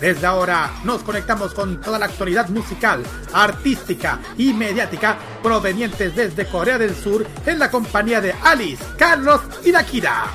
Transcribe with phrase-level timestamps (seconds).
[0.00, 6.78] Desde ahora nos conectamos con toda la actualidad musical, artística y mediática provenientes desde Corea
[6.78, 10.26] del Sur en la compañía de Alice, Carlos y Dakira.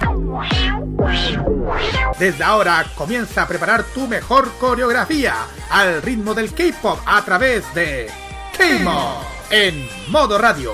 [2.18, 5.36] Desde ahora comienza a preparar tu mejor coreografía
[5.70, 8.10] al ritmo del K-pop a través de
[8.58, 10.74] K-Mod en modo radio.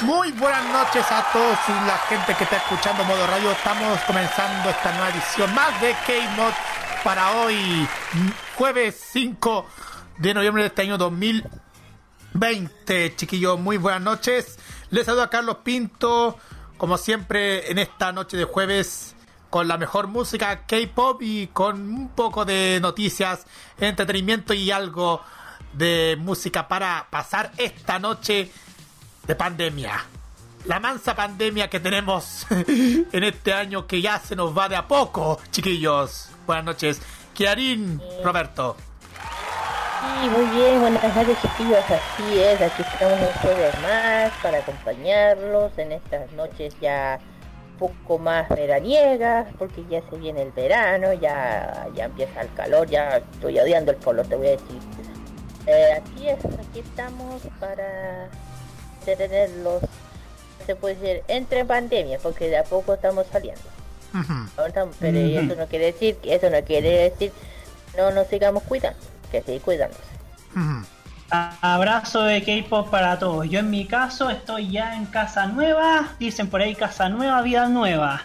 [0.00, 3.52] Muy buenas noches a todos y la gente que está escuchando Modo Radio.
[3.52, 6.52] Estamos comenzando esta nueva edición más de K-Mod
[7.04, 7.86] para hoy,
[8.56, 9.66] jueves 5
[10.16, 13.14] de noviembre de este año 2020.
[13.14, 14.58] Chiquillos, muy buenas noches.
[14.88, 16.38] Les saludo a Carlos Pinto,
[16.78, 19.14] como siempre, en esta noche de jueves,
[19.50, 23.44] con la mejor música K-pop y con un poco de noticias,
[23.78, 25.20] entretenimiento y algo
[25.74, 28.50] de música para pasar esta noche
[29.26, 30.06] de pandemia.
[30.64, 34.88] La mansa pandemia que tenemos en este año que ya se nos va de a
[34.88, 36.30] poco, chiquillos.
[36.46, 37.00] Buenas noches.
[37.32, 38.76] Kiarín, Roberto.
[40.00, 45.72] Sí, muy bien, buenas noches chiquillos, así es, aquí estamos un jueves más para acompañarlos
[45.78, 47.18] en estas noches ya
[47.78, 53.16] poco más veraniegas, porque ya se viene el verano, ya, ya empieza el calor, ya
[53.16, 54.78] estoy odiando el polo, te voy a decir.
[55.66, 58.28] Eh, así es, aquí estamos para
[59.06, 59.82] tenerlos,
[60.66, 63.62] se puede decir, entre pandemias, porque de a poco estamos saliendo.
[65.00, 67.32] Pero eso no quiere decir, eso no quiere decir
[67.96, 68.98] no nos sigamos cuidando,
[69.30, 70.02] que seguir cuidándose.
[71.30, 73.48] Abrazo de K-pop para todos.
[73.48, 77.68] Yo en mi caso estoy ya en casa nueva, dicen por ahí casa nueva, vida
[77.68, 78.22] nueva.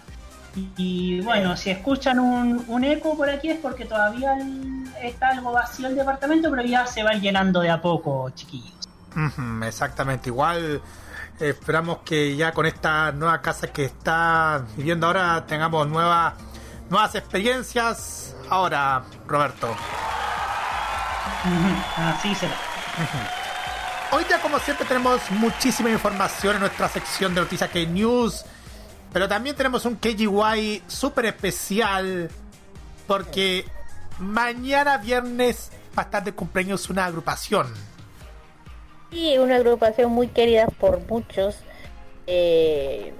[0.77, 4.35] Y, bueno, si escuchan un, eco por aquí es porque todavía
[5.01, 8.73] está algo vacío el departamento, pero ya se va llenando de a poco, chiquillos.
[9.65, 10.81] exactamente, igual
[11.39, 16.33] Esperamos que ya con esta nueva casa que está viviendo ahora tengamos nuevas
[16.89, 18.35] nuevas experiencias.
[18.49, 19.73] Ahora, Roberto.
[21.97, 22.55] Así será.
[24.11, 28.43] Hoy día, como siempre, tenemos muchísima información en nuestra sección de noticias K-News.
[29.13, 32.29] Pero también tenemos un KGY súper especial.
[33.07, 33.65] Porque
[34.17, 37.67] mañana viernes va a estar de cumpleaños una agrupación
[39.11, 41.57] y una agrupación muy querida por muchos.
[42.27, 43.13] Eh,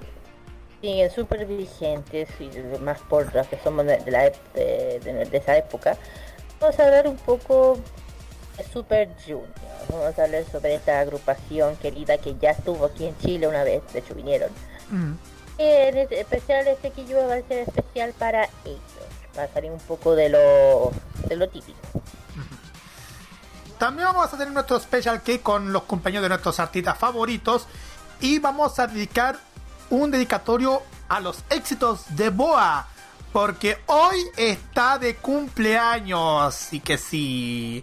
[0.80, 5.96] siguen súper vigentes y más por los que somos de, la, de, esa época.
[6.60, 7.78] Vamos a hablar un poco
[8.56, 9.48] de Super Junior.
[9.90, 13.82] Vamos a hablar sobre esta agrupación querida que ya estuvo aquí en Chile una vez,
[13.92, 14.50] de hecho vinieron.
[14.90, 15.12] Mm.
[15.58, 18.80] En especial este que yo va a ser especial para ellos.
[19.38, 20.90] Va a salir un poco de lo,
[21.28, 21.78] de lo típico.
[23.80, 27.66] También vamos a tener nuestro special cake con los compañeros de nuestros artistas favoritos.
[28.20, 29.38] Y vamos a dedicar
[29.88, 32.86] un dedicatorio a los éxitos de Boa.
[33.32, 36.42] Porque hoy está de cumpleaños.
[36.42, 37.82] Así que sí.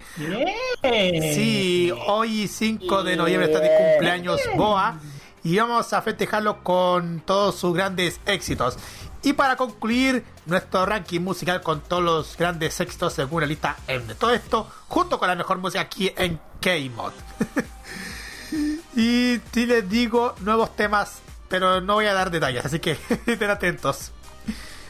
[0.84, 5.00] Sí, hoy 5 de noviembre está de cumpleaños Boa.
[5.44, 8.78] Y vamos a festejarlo con todos sus grandes éxitos.
[9.24, 14.16] Y para concluir nuestro ranking musical con todos los grandes éxitos según la lista M.
[14.16, 17.14] Todo esto junto con la mejor música aquí en K-Mod.
[18.96, 21.20] y si les digo nuevos temas,
[21.50, 22.92] pero no voy a dar detalles, así que
[23.26, 24.12] estén atentos.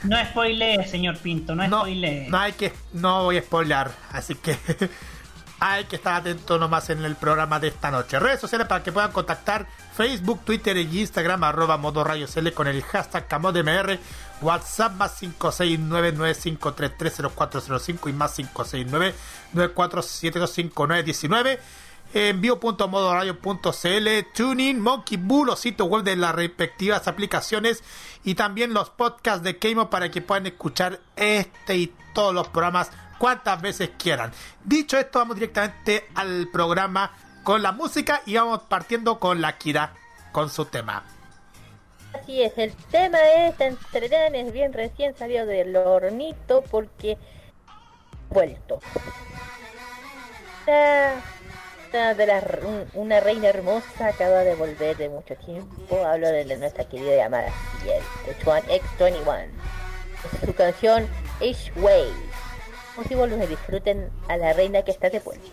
[0.03, 2.27] No spoilee, señor Pinto, no, no spoilee.
[2.29, 4.57] No hay que, no voy a spoilear, así que
[5.59, 8.19] hay que estar atento nomás en el programa de esta noche.
[8.19, 9.65] Redes sociales para que puedan contactar.
[9.95, 13.97] Facebook, Twitter y Instagram, arroba modo rayos L con el hashtag CamodMR,
[14.41, 18.37] WhatsApp más 569-9533-0405 y más
[19.53, 21.57] 569-94725919,
[22.13, 27.83] envío.modoradio.cl, Tuning, Monkey Boo, los sitios web de las respectivas aplicaciones
[28.23, 32.91] y también los podcasts de Keimo para que puedan escuchar este y todos los programas
[33.17, 34.31] cuantas veces quieran.
[34.63, 37.11] Dicho esto, vamos directamente al programa
[37.43, 39.93] con la música y vamos partiendo con la Kira
[40.31, 41.03] con su tema.
[42.13, 47.17] Así es, el tema es entrenar, es bien recién salió del hornito porque
[48.29, 48.79] vuelto.
[50.67, 56.05] Una, de una reina hermosa acaba de volver de mucho tiempo.
[56.05, 59.47] Hablo de nuestra querida llamada Ciel, de X21.
[60.45, 61.07] Su canción
[61.39, 62.26] H Way.
[62.97, 63.13] Como si
[63.45, 65.45] disfruten a la reina que está de vuelta.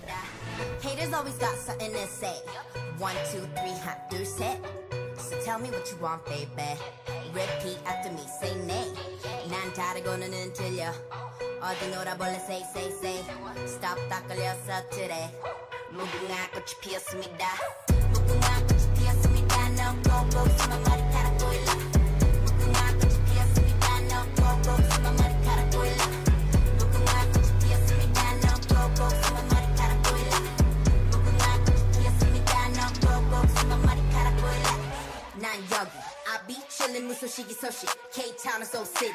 [35.55, 35.99] young yogi.
[36.29, 39.15] I be chillin' with so Soshi, K Town and Soul City.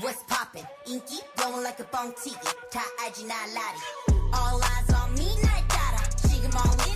[0.00, 0.66] What's poppin'?
[0.86, 2.36] Inky blowin' like a bong tiki.
[2.70, 4.30] Ta IG not lottie.
[4.32, 6.28] All eyes on me, night data.
[6.28, 6.89] Shigam all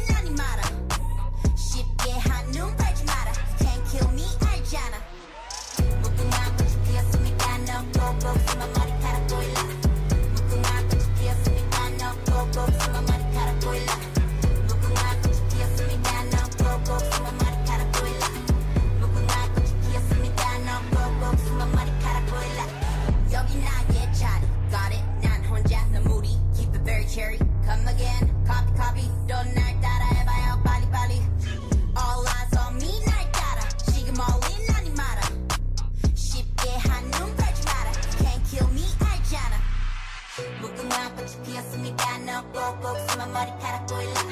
[42.34, 44.24] No go go 숨어 머리카락 보일라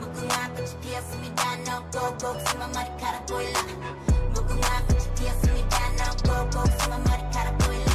[0.00, 3.60] 무궁화 꽃이 피었습니다 No go go 숨어 머리카락 보일라
[4.34, 7.94] 무궁화 꽃이 피었습니다 No go go 숨어 머리카락 보일라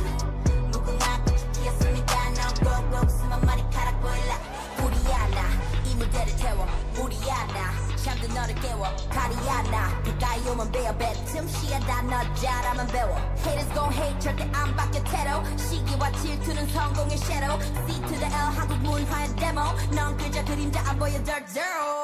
[0.72, 4.38] 무궁화 꽃이 피었습니다 No go go 숨어 머리카락 보일라
[4.84, 5.50] 우리 하나
[5.86, 6.68] 이 무대를 태워
[7.00, 13.17] 우리 하나 잠든 너를 깨워 가리 하나 가까이 오면 배워 배 틈씨야 너 잘하면 배워.
[13.45, 18.51] Haters gon' hate 절대 안 바뀌어 태도 시기와 질투는 성공의 shadow C to the L
[18.57, 19.61] 한국 문화의 데모
[19.95, 21.96] 넌 그저 그림자 안 보여 dirt zero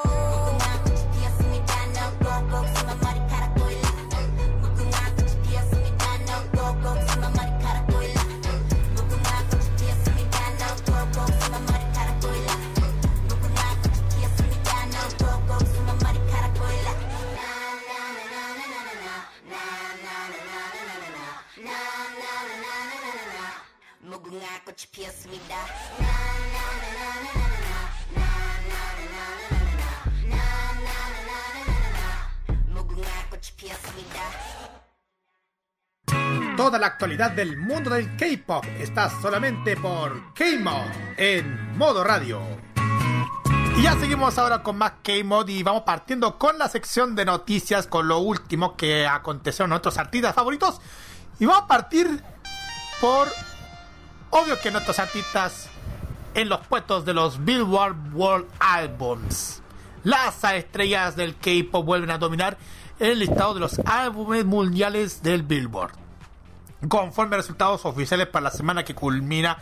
[36.57, 42.41] Toda la actualidad del mundo del K-pop está solamente por K-Mod en modo radio.
[43.77, 47.85] Y ya seguimos ahora con más K-Mod y vamos partiendo con la sección de noticias
[47.85, 50.79] con lo último que aconteció en nuestros artistas favoritos.
[51.39, 52.23] Y vamos a partir
[53.01, 53.27] por
[54.33, 55.69] obvio que nuestros artistas
[56.33, 59.61] en los puestos de los Billboard World Albums.
[60.03, 62.57] Las estrellas del K-pop vuelven a dominar
[62.99, 65.93] el listado de los álbumes mundiales del Billboard
[66.89, 69.57] conforme a resultados oficiales para la semana que culmina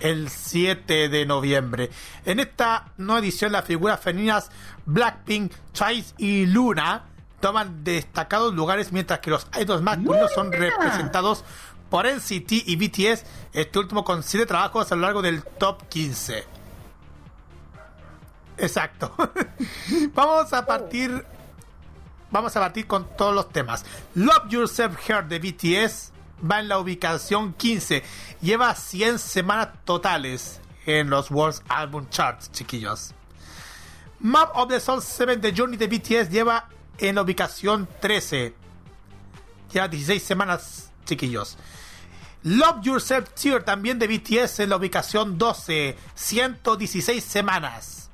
[0.00, 1.90] el 7 de noviembre.
[2.24, 4.50] En esta nueva edición las figuras femeninas
[4.84, 7.04] Blackpink, Twice y Luna
[7.40, 11.44] toman destacados lugares mientras que los idols masculinos son representados
[11.90, 16.44] por NCT y BTS, este último con 7 trabajos a lo largo del top 15.
[18.58, 19.14] Exacto.
[20.14, 21.24] Vamos a partir
[22.30, 23.84] vamos a partir con todos los temas.
[24.14, 26.12] Love Yourself Here de BTS
[26.48, 28.02] va en la ubicación 15.
[28.42, 33.14] Lleva 100 semanas totales en los World Album Charts, chiquillos.
[34.20, 38.54] Map of the Soul 7 de Journey de BTS lleva en la ubicación 13.
[39.72, 41.56] Lleva 16 semanas, chiquillos.
[42.42, 45.96] Love Yourself Tear también de BTS en la ubicación 12.
[46.14, 48.10] 116 semanas.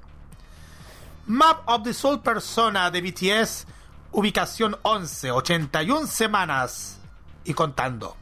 [1.26, 3.66] Map of the Soul Persona de BTS,
[4.12, 5.32] ubicación 11.
[5.32, 6.99] 81 semanas
[7.44, 8.16] y contando.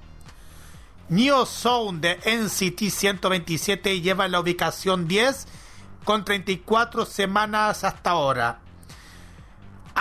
[1.10, 5.46] Neo Zone de NCT 127 lleva en la ubicación 10
[6.04, 8.60] con 34 semanas hasta ahora.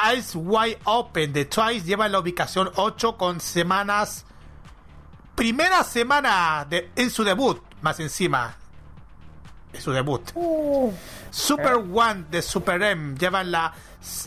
[0.05, 4.25] Eyes Wide Open de Twice lleva en la ubicación 8 con semanas.
[5.39, 8.58] Primera semana de, en su debut, más encima.
[9.72, 10.34] En su debut.
[11.31, 13.74] Super One de Super M lleva en la,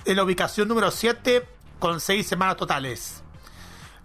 [0.07, 1.47] en la ubicación número 7
[1.79, 3.23] con 6 semanas totales.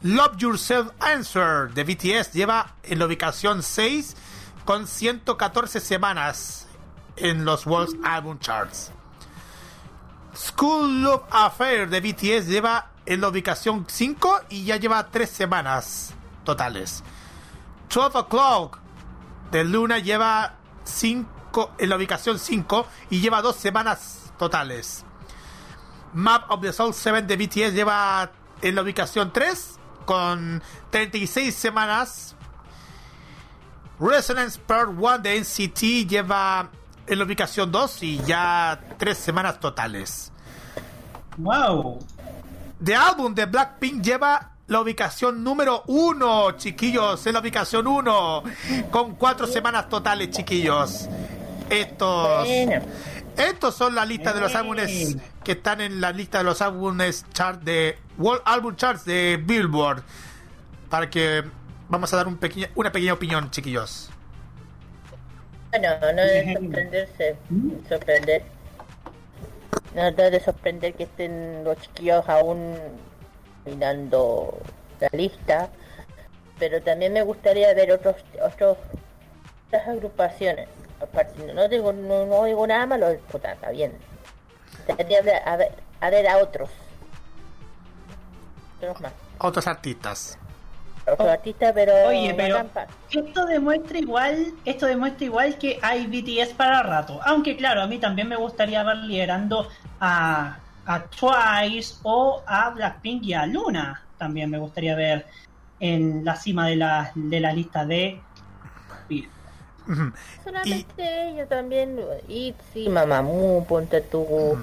[0.03, 4.17] Love Yourself Answer de BTS lleva en la ubicación 6
[4.65, 6.67] con 114 semanas
[7.15, 8.91] en los World Album Charts.
[10.35, 16.13] School Love Affair de BTS lleva en la ubicación 5 y ya lleva 3 semanas
[16.47, 17.03] totales.
[17.93, 18.79] 12 O'Clock
[19.51, 25.05] de Luna lleva 5 en la ubicación 5 y lleva 2 semanas totales.
[26.13, 32.35] Map of the Soul 7 de BTS lleva en la ubicación 3 con 36 semanas.
[33.99, 36.69] Resonance Part 1 de NCT lleva
[37.07, 40.31] en la ubicación 2 y ya 3 semanas totales.
[41.37, 41.99] ¡Wow!
[42.81, 48.43] The álbum de Blackpink lleva la ubicación número 1, chiquillos, en la ubicación 1,
[48.91, 51.07] con 4 semanas totales, chiquillos.
[51.69, 52.47] Estos,
[53.37, 57.25] estos son la lista de los álbumes que están en la lista de los álbumes
[57.33, 60.03] chart de World Album Charts de Billboard.
[60.89, 61.43] Para que
[61.89, 64.09] vamos a dar un pequeño, una pequeña opinión, chiquillos.
[65.71, 67.35] Bueno, no es de sorprenderse,
[67.89, 68.43] sorprender.
[69.95, 72.75] No, no es de sorprender que estén los chiquillos aún
[73.67, 74.57] mirando
[74.99, 75.69] la lista,
[76.57, 78.77] pero también me gustaría ver otros, otros
[79.67, 80.67] otras agrupaciones.
[81.01, 83.93] Aparte, no digo, no, no digo nada malo, puta, está bien.
[85.45, 86.69] A ver, a ver a otros.
[88.77, 89.13] Otros más.
[89.39, 90.37] Otros artistas.
[91.01, 92.65] Otros artistas, pero Oye, pero
[93.11, 97.19] esto demuestra igual, esto demuestra igual que hay BTS para rato.
[97.23, 99.69] Aunque claro, a mí también me gustaría ver liderando
[99.99, 104.01] a, a Twice o a Blackpink y a Luna.
[104.17, 105.27] También me gustaría ver
[105.79, 108.19] en la cima de la, de la lista de.
[110.43, 114.57] Solamente ellos también, Itzy, Mamamoo, Ponte tú,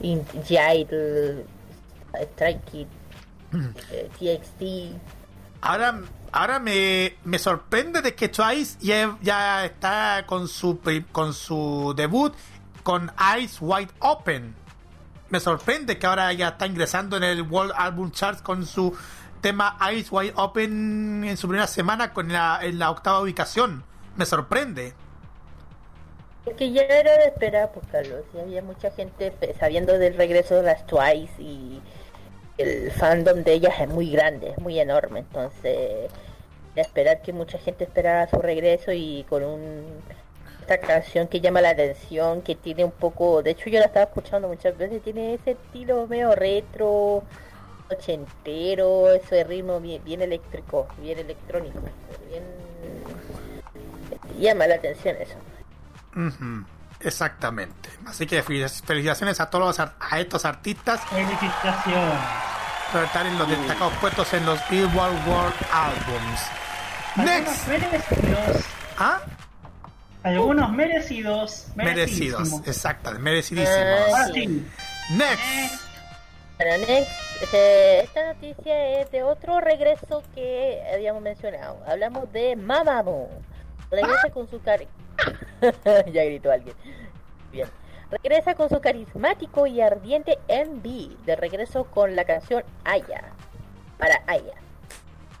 [0.00, 1.44] In- Jail,
[2.14, 2.86] Strike Kid,
[3.90, 4.96] eh, TXT.
[5.62, 11.34] Ahora, ahora me, me sorprende de que Twice ya, ya está con su pri- con
[11.34, 12.32] su debut
[12.84, 14.54] con Eyes Wide Open.
[15.30, 18.96] Me sorprende que ahora ya está ingresando en el World Album Charts con su
[19.40, 23.84] tema Eyes Wide Open en su primera semana con la, en la octava ubicación.
[24.16, 24.94] Me sorprende.
[26.44, 30.62] Porque ya era de esperar, pues Carlos, había mucha gente pe- sabiendo del regreso de
[30.62, 31.82] las Twice y
[32.56, 36.10] el fandom de ellas es muy grande, es muy enorme, entonces
[36.74, 39.84] de esperar que mucha gente esperara su regreso y con un
[40.68, 44.04] esta canción que llama la atención, que tiene un poco, de hecho yo la estaba
[44.04, 47.22] escuchando muchas veces, tiene ese estilo medio retro,
[47.90, 51.80] ochentero, ese ritmo bien, bien eléctrico, bien electrónico,
[52.28, 52.42] bien
[54.38, 55.34] llama la atención eso.
[57.00, 57.88] Exactamente.
[58.06, 62.14] Así que felici- felicitaciones a todos los a estos artistas Felicitaciones.
[62.92, 66.40] por estar en los destacados puestos en los Billboard World Albums.
[67.16, 67.68] Next.
[68.98, 69.20] ¿Ah?
[70.28, 71.66] Algunos merecidos.
[71.74, 74.32] Merecidos, exacto, merecidísimos.
[74.32, 74.46] Sí.
[74.46, 74.66] sí.
[75.16, 75.88] Next.
[76.58, 77.10] Bueno, next,
[77.52, 81.78] eh, esta noticia es de otro regreso que habíamos mencionado.
[81.86, 83.28] Hablamos de Mamamoo.
[83.90, 84.88] Regresa con su cari...
[86.12, 86.74] ya gritó alguien.
[87.52, 87.68] Bien.
[88.10, 91.24] Regresa con su carismático y ardiente MV.
[91.24, 93.22] De regreso con la canción Aya.
[93.98, 94.54] Para Aya.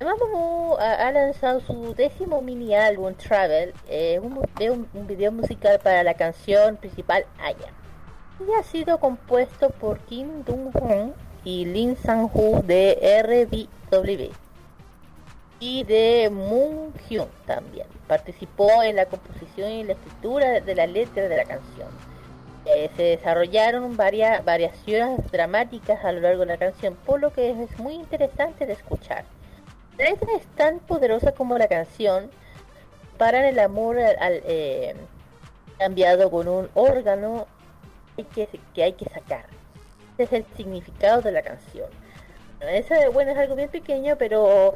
[0.00, 3.74] Mamamoo ha, lanzado su décimo mini álbum Travel.
[3.88, 7.72] eh, un video musical para la canción principal Aya
[8.38, 14.32] y ha sido compuesto por Kim Dong-hoon y Lin Sang-hoo de RBW
[15.58, 17.88] y de Moon Hyun también.
[18.06, 21.88] Participó en la composición y la escritura de la letra de la canción.
[22.66, 27.50] Eh, se desarrollaron varias variaciones dramáticas a lo largo de la canción, por lo que
[27.50, 29.24] es muy interesante de escuchar.
[29.98, 32.30] La letra es tan poderosa como la canción,
[33.16, 34.94] paran el amor al, al, eh,
[35.78, 37.46] cambiado con un órgano
[38.34, 38.48] que,
[38.82, 39.46] hay que sacar.
[40.16, 41.86] Ese es el significado de la canción.
[42.60, 44.74] Esa, bueno, es algo bien pequeño, pero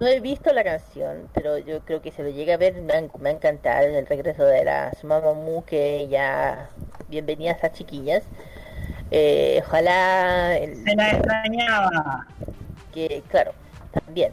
[0.00, 2.92] no he visto la canción, pero yo creo que se lo llega a ver, me,
[2.94, 6.70] han- me ha encantado el regreso de las Mamamoo, que ya
[7.08, 8.24] bienvenidas a chiquillas.
[9.10, 12.26] Eh, ojalá el- Se la extrañaba.
[12.92, 13.52] Que, claro,
[13.92, 14.32] también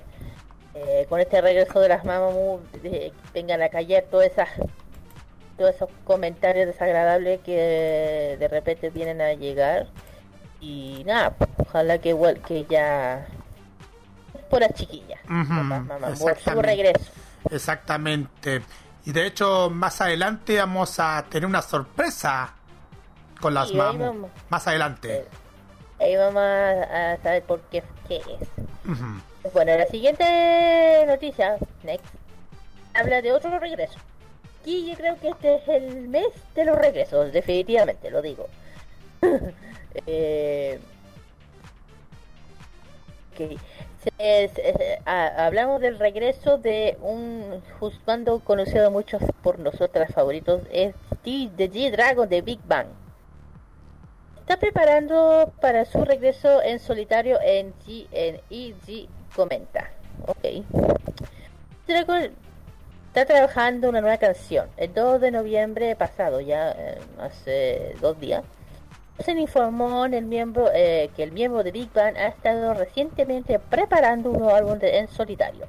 [0.75, 4.49] eh, con este regreso de las Mamamoo eh, vengan a callar todas esas
[5.57, 9.87] todos esos comentarios desagradables que de repente vienen a llegar
[10.61, 13.25] y nada, ojalá que vuel- que ya
[14.49, 17.11] por las chiquillas, por las Mamamoo, por su regreso.
[17.51, 18.61] Exactamente.
[19.05, 22.53] Y de hecho, más adelante vamos a tener una sorpresa
[23.41, 24.29] con las Sí, vamos.
[24.49, 25.25] Más adelante.
[25.99, 29.53] Ahí vamos a, saber por qué, qué es.
[29.53, 32.05] Bueno, la siguiente noticia, next,
[32.93, 33.99] habla de otro regreso.
[34.65, 38.47] Y yo creo que este es el mes de los regresos, definitivamente, lo digo.
[40.05, 40.79] eh,
[45.05, 52.41] hablamos del regreso de un juzgando conocido muchos por nosotras favoritos, es The G-Dragon de
[52.41, 52.87] Big Bang.
[54.49, 59.91] Está preparando para su regreso en solitario en, G, en EG Comenta.
[60.25, 60.65] Ok.
[61.87, 62.31] Dragon
[63.09, 64.67] está trabajando una nueva canción.
[64.75, 68.43] El 2 de noviembre pasado, ya eh, hace dos días
[69.19, 74.31] se informó el miembro, eh, que el miembro de Big Bang ha estado recientemente preparando
[74.31, 75.67] un nuevo álbum en solitario.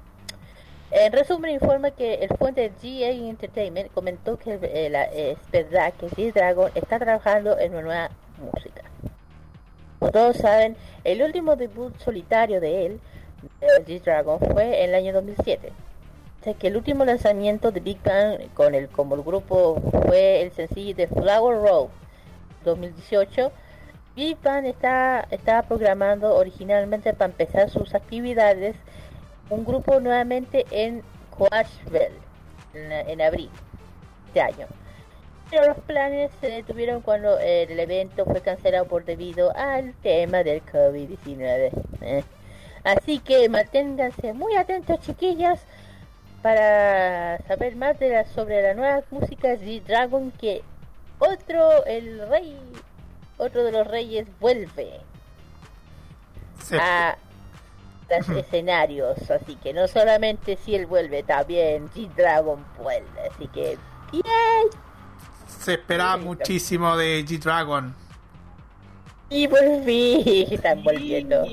[0.90, 6.06] En resumen, informa que el fuente de GA Entertainment comentó que eh, es verdad que
[6.06, 8.10] G-Dragon está trabajando en una nueva
[8.40, 8.82] música.
[10.12, 13.00] Todos saben, el último debut solitario de él,
[13.86, 15.72] G-Dragon, fue en el año 2007.
[16.40, 20.40] O sea que el último lanzamiento de Big Bang con el, como el grupo fue
[20.42, 21.88] el sencillo de Flower Road
[22.64, 23.52] 2018,
[24.16, 28.74] Big Bang está, estaba programando originalmente para empezar sus actividades
[29.50, 31.02] un grupo nuevamente en
[31.36, 32.12] Coachville
[32.72, 33.50] en, abril
[34.32, 34.66] de año.
[35.50, 40.64] Pero los planes se detuvieron cuando el evento fue cancelado por debido al tema del
[40.64, 41.70] COVID-19.
[42.02, 42.24] ¿eh?
[42.84, 45.60] Así que manténganse muy atentos chiquillas
[46.42, 50.62] para saber más de la, sobre la nueva música de Dragon que
[51.18, 52.56] otro, el rey,
[53.36, 55.00] otro de los reyes vuelve
[56.80, 57.16] a
[58.08, 63.76] los escenarios, así que no solamente si él vuelve, también G-Dragon vuelve, así que
[64.10, 64.89] bien.
[65.60, 67.94] Se esperaba muchísimo de G-Dragon.
[69.28, 71.44] Y por fin están volviendo.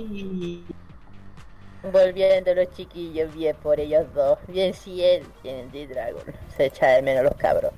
[1.91, 4.39] Volviendo los chiquillos, bien por ellos dos.
[4.47, 6.23] Bien si él tiene G-Dragon.
[6.55, 7.73] Se echa de menos los cabros.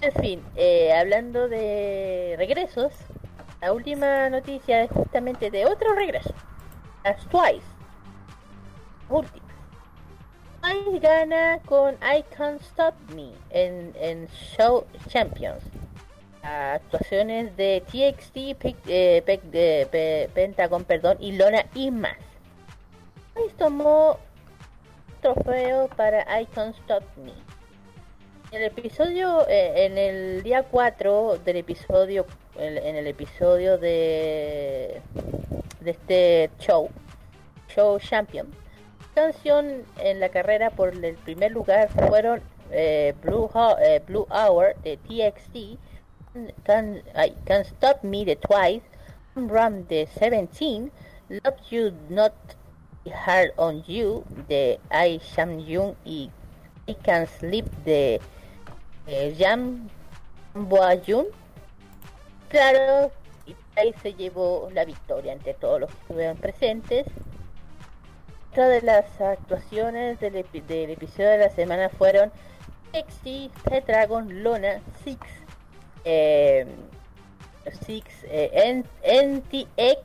[0.00, 2.92] En fin, eh, hablando de regresos,
[3.60, 6.34] la última noticia es justamente de otro regreso.
[7.04, 7.62] Las Twice.
[9.08, 9.51] Última.
[10.62, 15.62] Twice gana con I Can't Stop Me en, en Show Champions.
[16.42, 18.56] Actuaciones de TXT,
[18.88, 22.16] eh, Pentagon perdón, y Lona y más.
[23.34, 24.18] Twice tomó
[25.20, 27.32] trofeo para I Can't Stop Me
[28.52, 32.26] el episodio, eh, en el día 4 del episodio,
[32.58, 35.00] en, el episodio de,
[35.80, 36.90] de este show,
[37.68, 38.46] Show Champion,
[39.14, 44.96] canción en la carrera por el primer lugar fueron eh, Blue, eh, Blue Hour de
[44.96, 45.78] TXT,
[46.64, 47.02] Can,
[47.48, 48.86] Stop Me de Twice,
[49.34, 50.90] Run de 17,
[51.28, 52.32] Love You Not
[53.10, 56.30] Hard on You de I Sham Young y
[56.86, 58.20] I Can Sleep de
[59.06, 59.56] eh,
[60.54, 61.26] Boayun.
[62.48, 63.10] Claro,
[63.46, 67.06] y ahí se llevó la victoria entre todos los que estuvieron presentes.
[68.52, 72.30] Otra de las actuaciones del, episodio de la semana fueron
[72.92, 75.18] XT, Dragon, Lona, Six,
[76.04, 76.66] eh,
[77.86, 80.00] Six, eh, NTX,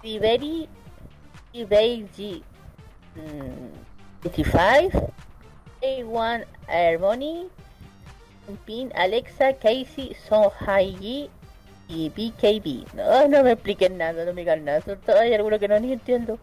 [0.00, 0.68] Tiberi,
[1.52, 2.44] G, 25,
[5.82, 7.48] A1 Harmony,
[8.64, 10.52] Pin, Alexa, Casey, Son
[11.88, 12.94] y BKB.
[12.94, 14.84] No, no me expliquen nada, no me digan nada.
[15.18, 16.38] Hay algunos que no ni entiendo.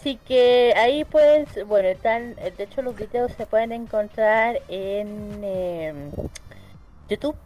[0.00, 6.10] Así que ahí pues, bueno, están, de hecho los videos se pueden encontrar en em,
[7.06, 7.36] YouTube.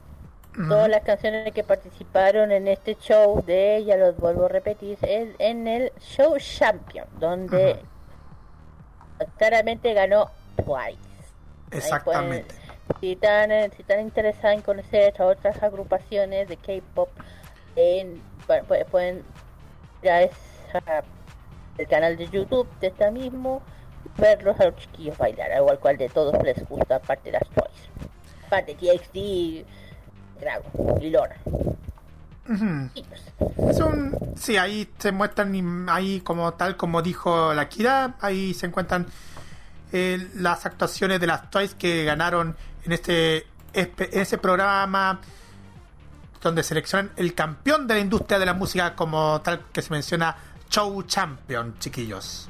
[0.68, 5.34] Todas las canciones que participaron en este show de, ya los vuelvo a repetir, es
[5.40, 7.80] en el Show Champion, donde
[9.36, 11.00] claramente ganó Twice.
[11.72, 12.54] Exactamente
[13.00, 17.08] si están, si están interesados en conocer a otras agrupaciones de K-pop,
[18.90, 19.24] pueden
[20.02, 21.02] ir a
[21.78, 23.62] el canal de YouTube de esta mismo,
[24.16, 27.48] verlos a los chiquillos bailar, al igual cual de todos les gusta, aparte de las
[27.50, 27.88] Toys,
[28.46, 31.36] aparte de TXT, Dragon y Lora.
[32.46, 38.66] Es un, sí, ahí se muestran, ahí como tal como dijo la Kira, ahí se
[38.66, 39.06] encuentran
[39.92, 45.20] eh, las actuaciones de las Toys que ganaron en este ese programa
[46.40, 50.36] donde seleccionan el campeón de la industria de la música como tal que se menciona
[50.70, 52.48] Show Champion, chiquillos.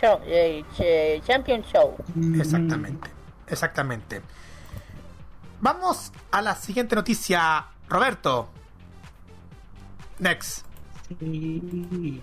[0.00, 1.96] Eh, champion Show.
[2.34, 3.10] Exactamente,
[3.46, 4.22] exactamente.
[5.60, 8.48] Vamos a la siguiente noticia, Roberto.
[10.18, 10.64] Next.
[11.08, 12.22] Sí.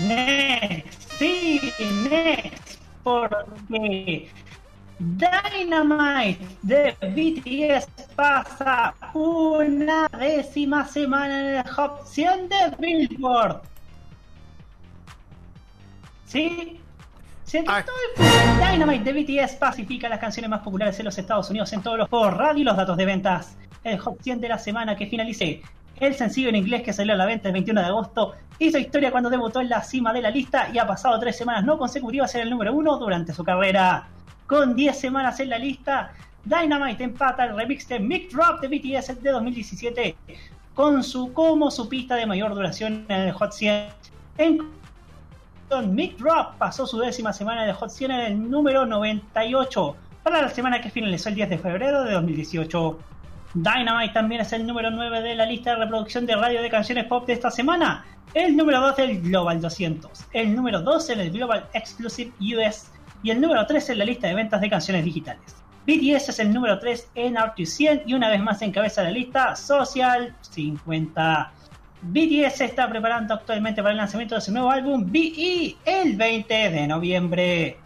[0.00, 4.30] Next, sí, next, porque
[5.00, 13.62] Dynamite de BTS pasa una décima semana en el Hot 100 de Billboard.
[16.26, 16.78] ¿Sí?
[17.44, 17.78] ¿Sí aquí Ah.
[17.80, 18.72] estoy?
[18.72, 22.08] Dynamite de BTS pacifica las canciones más populares en los Estados Unidos en todos los
[22.08, 23.56] por radio y los datos de ventas.
[23.82, 25.62] El Hot 100 de la semana que finalice.
[25.98, 29.10] El sencillo en inglés que salió a la venta el 21 de agosto hizo historia
[29.10, 32.34] cuando debutó en la cima de la lista y ha pasado tres semanas no consecutivas
[32.34, 34.06] en el número uno durante su carrera.
[34.50, 36.10] Con 10 semanas en la lista,
[36.44, 40.16] Dynamite empata el remix de Mic Drop de BTS de 2017
[40.74, 43.86] con su como su pista de mayor duración en el Hot 100.
[44.38, 44.58] En
[45.94, 50.48] Mick Drop pasó su décima semana de Hot 100 en el número 98 para la
[50.48, 52.98] semana que finalizó el 10 de febrero de 2018.
[53.54, 57.04] Dynamite también es el número 9 de la lista de reproducción de radio de canciones
[57.04, 61.30] pop de esta semana, el número 2 del Global 200, el número 2 en el
[61.30, 62.90] Global Exclusive US
[63.22, 65.56] y el número 3 en la lista de ventas de canciones digitales.
[65.86, 69.56] BTS es el número 3 en Artist 100 y una vez más encabeza la lista
[69.56, 71.52] Social 50.
[72.02, 76.70] BTS se está preparando actualmente para el lanzamiento de su nuevo álbum BE el 20
[76.70, 77.78] de noviembre.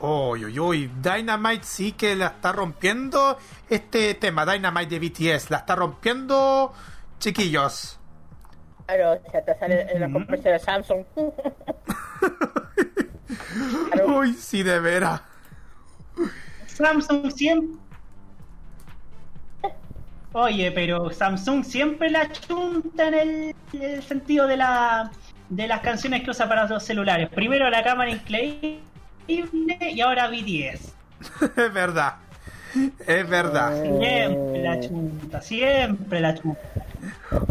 [0.00, 0.90] Uy, uy, uy.
[1.02, 3.38] Dynamite sí que la está rompiendo
[3.70, 4.44] este tema.
[4.44, 5.50] Dynamite de BTS.
[5.50, 6.72] La está rompiendo,
[7.18, 7.98] chiquillos.
[8.86, 11.04] Claro, sea, te sale en la conferencia de Samsung.
[13.92, 14.18] Claro.
[14.18, 15.20] Uy, sí, de veras.
[16.66, 17.78] Samsung siempre...
[20.32, 25.10] Oye, pero Samsung siempre la chunta en el, el sentido de la
[25.48, 27.28] de las canciones que usa para los celulares.
[27.28, 28.80] Primero la cámara increíble
[29.28, 30.94] y ahora BTS.
[31.56, 32.14] es verdad.
[33.06, 33.80] Es verdad.
[33.80, 36.60] Siempre la chunta, siempre la chunta.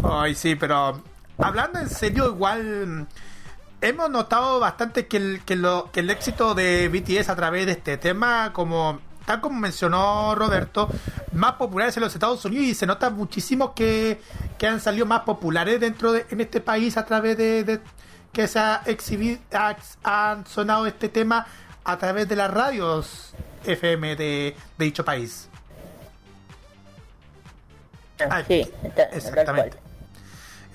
[0.02, 1.02] Ay, sí, pero
[1.38, 3.06] hablando en serio, igual
[3.88, 7.72] hemos notado bastante que el, que lo, que el éxito de BTS a través de
[7.72, 10.88] este tema, como tal como mencionó Roberto,
[11.32, 14.20] más populares en los Estados Unidos y se nota muchísimo que,
[14.58, 17.80] que han salido más populares dentro de en este país a través de, de-
[18.32, 21.46] que se ha exhibido, ha, han sonado este tema
[21.84, 23.32] a través de las radios
[23.64, 25.48] FM de, de dicho país.
[28.28, 28.68] Ah, sí,
[29.12, 29.76] Exactamente.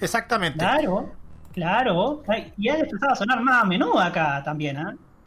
[0.02, 0.60] Exactamente.
[0.60, 1.12] Claro,
[1.54, 2.24] claro.
[2.58, 4.78] Y ha empezado a sonar más a menudo acá también.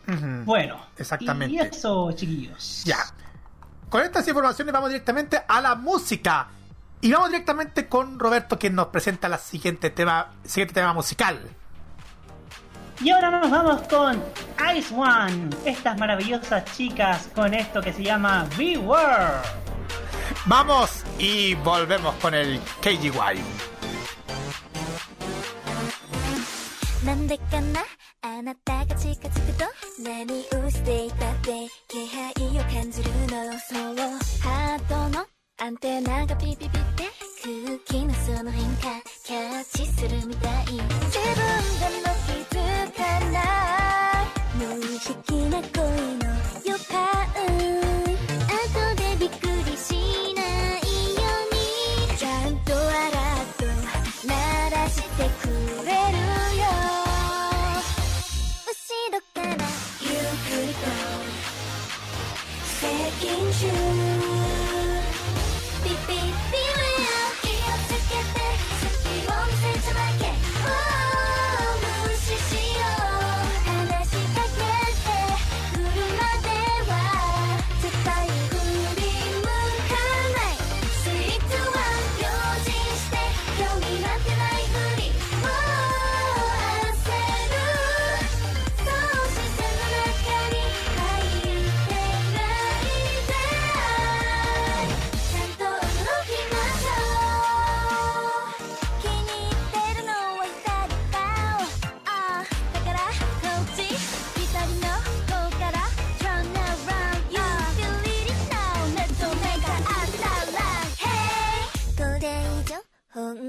[0.08, 0.44] Ujú.
[0.44, 1.54] Bueno, Exactamente.
[1.54, 2.82] Y eso, chiquillos.
[2.84, 2.98] Ya.
[3.88, 6.48] Con estas informaciones vamos directamente a la música.
[7.00, 11.40] Y vamos directamente con Roberto, quien nos presenta la siguiente tema, siguiente tema musical.
[13.00, 14.22] Y ahora nos vamos con
[14.76, 19.42] Ice One, estas maravillosas chicas con esto que se llama Beware.
[20.46, 23.71] Vamos y volvemos con el KGY.
[27.04, 27.80] なんでかな？
[28.22, 29.64] あなたが近づくと
[30.04, 30.24] 何
[30.64, 33.58] をしていたって気配を感じるの？
[33.58, 33.96] そう
[34.40, 35.26] ハートの
[35.60, 37.10] アンテナがピピピって
[37.42, 38.82] 空気のその変化
[39.24, 40.64] キャッチするみたい。
[40.66, 41.34] 自分
[41.80, 42.56] でも気づ
[42.96, 44.30] かない。
[44.56, 45.12] 無意識
[45.50, 45.81] な声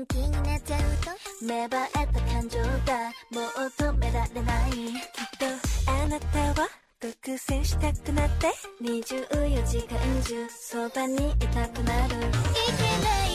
[0.07, 2.67] 気になっちゃうと芽生えた感情が
[3.31, 4.99] もう止められないきっ
[5.39, 6.67] とあなたは
[6.99, 8.47] 独占したくなって
[8.81, 13.32] 24時間中そばにいたくなるいけない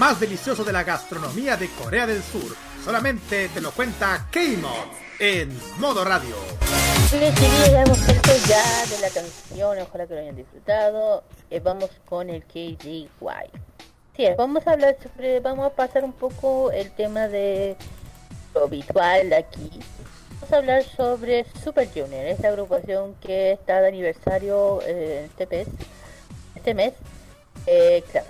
[0.00, 2.56] más delicioso de la gastronomía de Corea del Sur.
[2.82, 4.86] Solamente te lo cuenta K-Mod
[5.18, 6.36] en modo radio.
[7.12, 11.22] Bien, queridos, ya hemos visto ya de la canción, ojalá que lo hayan disfrutado.
[11.50, 13.10] Eh, vamos con el KGY.
[14.16, 17.76] Sí, vamos a hablar sobre, vamos a pasar un poco el tema de
[18.54, 19.68] lo habitual aquí.
[20.40, 25.68] Vamos a hablar sobre Super Junior, esta agrupación que está de aniversario eh, este mes.
[26.54, 26.94] Este mes,
[27.66, 28.28] eh, claro.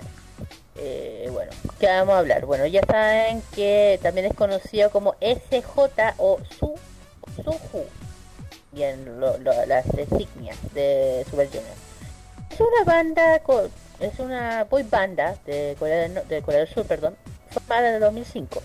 [0.77, 2.45] Eh, bueno, ¿qué vamos a hablar?
[2.45, 6.75] Bueno, ya saben que también es conocido como SJ o Su,
[7.43, 7.85] Suju.
[8.71, 11.65] Bien, lo- las insignias de Super Junior.
[12.49, 13.41] Es una banda,
[13.99, 17.15] es una boy banda de Corea del, de Corea Sur, perdón,
[17.49, 18.61] formada en el 2005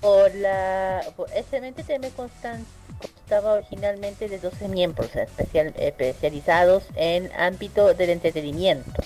[0.00, 2.64] por la por SMTTM constan-
[3.00, 9.00] constaba originalmente de 12 miembros especial- especializados en ámbito del entretenimiento,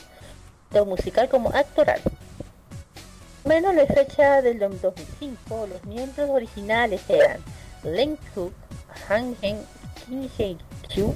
[0.84, 2.00] musical como actoral.
[3.44, 7.38] Menos la fecha del 2005, los miembros originales eran
[7.84, 8.52] Len Cook,
[9.08, 9.58] Han Hen,
[9.94, 10.56] Kim Hye
[10.88, 11.14] Kyu,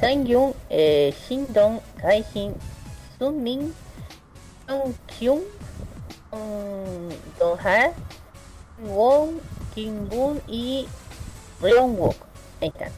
[0.00, 2.54] Sang Yoon, eh, Shin Dong, Kai Jin,
[3.18, 3.74] Sun Min,
[4.66, 5.42] Sung Kyung,
[6.32, 7.92] um, Dong Ha,
[8.82, 9.40] Won,
[9.74, 10.86] Kim Boon y
[11.60, 12.16] Ryong Wook.
[12.62, 12.92] Ahí están.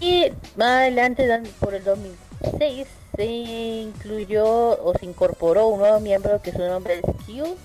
[0.00, 1.28] Y más adelante,
[1.60, 7.02] por el 2006, se incluyó o se incorporó un nuevo miembro que su nombre es
[7.26, 7.56] Q.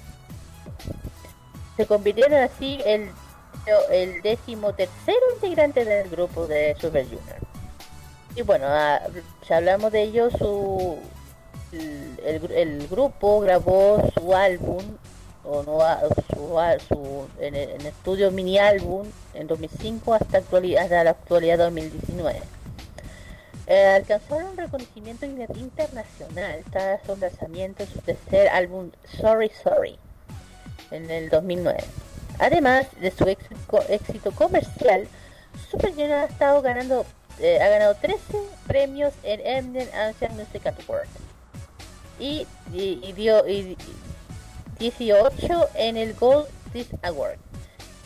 [1.78, 3.10] Se convirtieron así el,
[3.92, 4.74] el décimo
[5.36, 7.38] integrante del grupo de Super Junior.
[8.36, 9.00] Y bueno, ah,
[9.48, 10.98] si hablamos de ellos, su,
[11.72, 14.84] el, grupo grabó su álbum
[15.44, 16.02] o no a-
[16.36, 21.58] su, a- su- en, en estudio mini álbum en 2005 hasta, actualidad, hasta la actualidad
[21.60, 22.42] 2019
[23.70, 28.90] Eh, alcanzaron reconocimiento in- internacional tras su lanzamiento de su tercer álbum
[29.22, 29.98] Sorry Sorry
[30.90, 31.78] en el 2009
[32.40, 35.08] además de su éxito, comercial
[35.70, 37.06] Super Junior ha estado ganando
[37.40, 38.18] eh, ha ganado 13
[38.66, 41.10] premios en Emden Asian Music Awards
[42.20, 43.78] y, y, dio y,
[44.80, 47.38] 18 en el Gold Disc Award,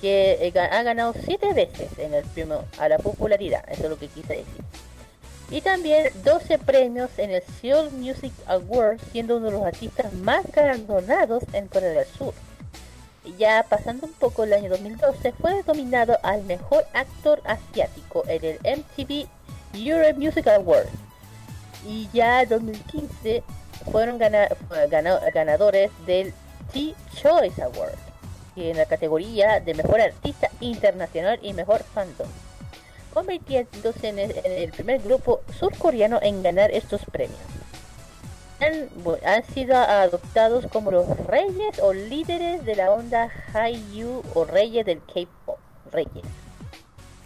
[0.02, 3.97] que eh, ha ganado 7 veces en el premio a la popularidad, eso es lo
[3.97, 4.63] que quise decir.
[5.54, 10.44] Y también 12 premios en el Seoul Music Award, siendo uno de los artistas más
[10.52, 12.34] galardonados en Corea del Sur.
[13.38, 18.60] Ya pasando un poco el año 2012, fue nominado al mejor actor asiático en el
[18.80, 19.28] MTV
[19.76, 20.88] Europe Music Award.
[21.88, 23.44] Y ya en 2015
[23.92, 26.34] fueron gana- fue gana- ganadores del
[26.74, 27.94] T-Choice Award
[28.56, 32.28] en la categoría de mejor artista internacional y mejor fandom,
[33.13, 37.39] convirtiéndose en el, primer grupo surcoreano en ganar estos premios.
[38.60, 45.02] Han, sido adoptados como los reyes o líderes de la onda Hallyu o reyes del
[45.02, 45.58] K-pop,
[45.91, 46.23] reyes.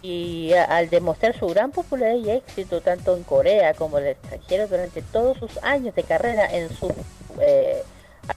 [0.02, 4.66] Y al demostrar su gran popularidad y éxito tanto en Corea como en el extranjero
[4.66, 6.92] durante todos sus años de carrera en su,
[7.40, 7.82] eh,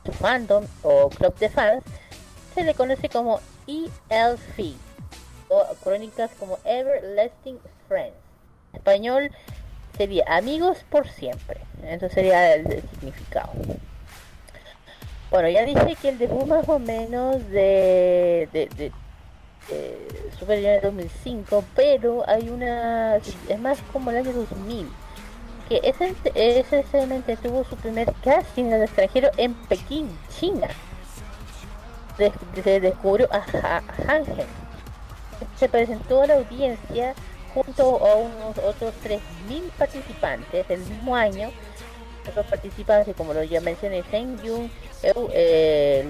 [0.05, 1.83] su fandom o club de fans,
[2.53, 4.90] se le conoce como ELF
[5.83, 8.15] crónicas como Everlasting Friends.
[8.73, 9.31] En español
[9.97, 11.59] sería amigos por siempre.
[11.83, 13.51] Eso sería el, significado.
[15.29, 18.91] Bueno, ya dije que el debut más o menos de, de, de,
[19.69, 24.89] de Super Junior 2005, pero hay una, es más como el año 2000,
[25.69, 30.67] que ese, ese segmento tuvo su primer casting en extranjero en Pekín, China.
[32.63, 34.60] Se descubrió a Ha- Hangen.
[35.57, 37.13] Se presentó a la audiencia
[37.53, 41.51] junto a unos otros 3.000 participantes el mismo año.
[42.29, 44.69] Otros participantes, como lo ya mencioné, Seng Jung,
[45.01, 46.05] Eu- eh,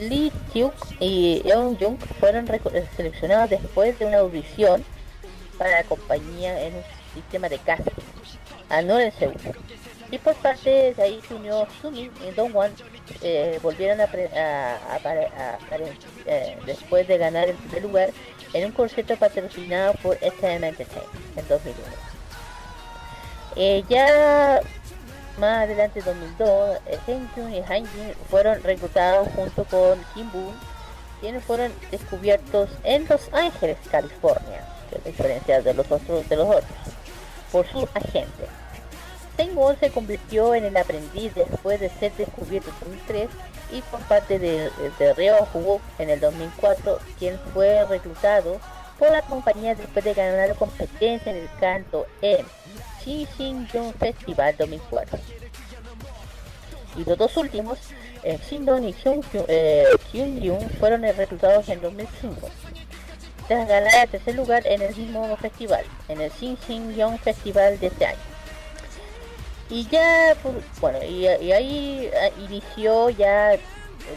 [0.00, 4.82] Lee Hyuk y Eun Jung fueron eh, seleccionados después de una audición
[5.58, 6.82] para la compañía en un
[7.14, 7.92] sistema de casting
[8.98, 9.34] en Seúl.
[10.14, 12.70] Y por parte de ahí se unió Sumi y Dongwon,
[13.20, 15.00] eh, volvieron a, a-
[16.26, 18.10] eh, después de ganar el primer lugar
[18.52, 21.96] en un concierto patrocinado por SM Entertainment en 2001.
[23.56, 24.60] Eh, ya
[25.38, 30.54] más adelante en 2002, eh, Senkun y Hanjin fueron reclutados junto con Kim Boon,
[31.20, 36.46] quienes fueron descubiertos en Los Ángeles, California, que es diferencia de los otros de los
[36.48, 36.70] otros,
[37.50, 38.46] por su agente.
[39.36, 43.28] Sengwon se convirtió en el aprendiz después de ser descubierto en 2003
[43.72, 48.60] y por parte de, de Reo Hu en el 2004, quien fue reclutado
[48.98, 52.46] por la compañía después de ganar la competencia en el canto en
[53.04, 55.18] Jung Festival 2004.
[56.96, 57.78] Y los dos últimos
[58.22, 62.48] eh, Shindon y Hyun- eh, Hyun-jung fueron reclutados en 2005
[63.48, 66.30] tras ganar el tercer lugar en el mismo festival, en el
[66.96, 68.33] Young Festival de este año.
[69.70, 73.60] Y ya, por- bueno, y, ahí eh, inició ya en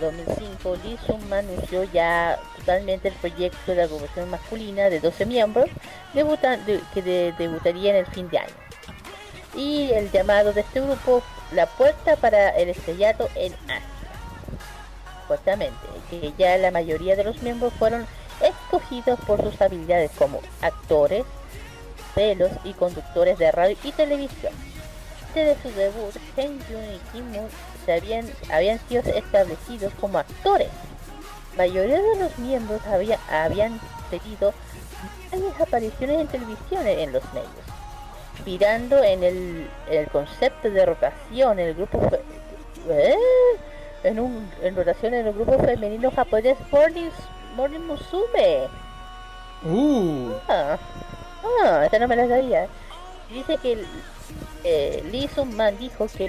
[0.02, 5.70] 2005, Lee Sung anunció ya totalmente el proyecto de la agrupación masculina de 12 miembros
[6.14, 8.54] debutan- de- que de- debutaría en el fin de año.
[9.56, 13.82] Y el llamado de este grupo, la puerta para el estrellato en Asia.
[15.22, 18.06] Supuestamente, que ya la mayoría de los miembros fueron
[18.42, 21.24] escogidos por sus habilidades como actores,
[22.14, 24.54] pelos y conductores de radio y televisión.
[25.38, 27.48] Antes de su debut, Chen Yun y Kim Moon
[27.86, 30.70] se habían, habían sido establecidos como actores.
[31.56, 34.52] La mayoría de los miembros había- habían tenido
[35.32, 37.52] varias apariciones en televisión en los medios,
[38.38, 42.00] inspirando en el, el concepto de rotación en el grupo
[42.90, 43.16] ¿Eh?
[44.04, 47.12] en, un, en rotación en el grupo femenino japonés Morning,
[47.56, 48.68] Morning Musume.
[49.64, 50.78] Uh, Ah,
[51.64, 52.68] ah, esta no me la sabía.
[53.30, 53.86] Dice que
[54.64, 56.26] eh, Lee Sung Man dijo que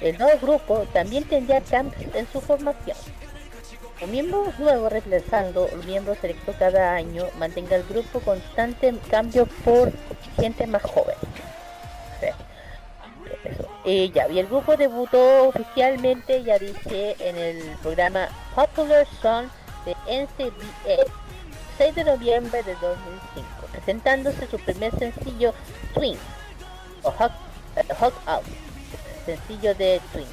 [0.00, 2.96] el, nuevo grupo también tendría cambios en su formación.
[4.00, 9.92] Los miembros nuevos reemplazando los miembros selectos cada año mantenga el grupo constante cambio por
[10.36, 11.16] gente más joven.
[13.84, 19.46] Ya, y el grupo debutó oficialmente, ya dije, en el programa Popular Song
[19.84, 21.10] de NCBA
[21.78, 25.54] 6 de noviembre de 2005, presentándose su primer sencillo
[25.94, 26.18] Twin
[27.02, 27.32] o Hot,
[27.98, 28.44] Hot Out,
[29.26, 30.26] sencillo de Twin.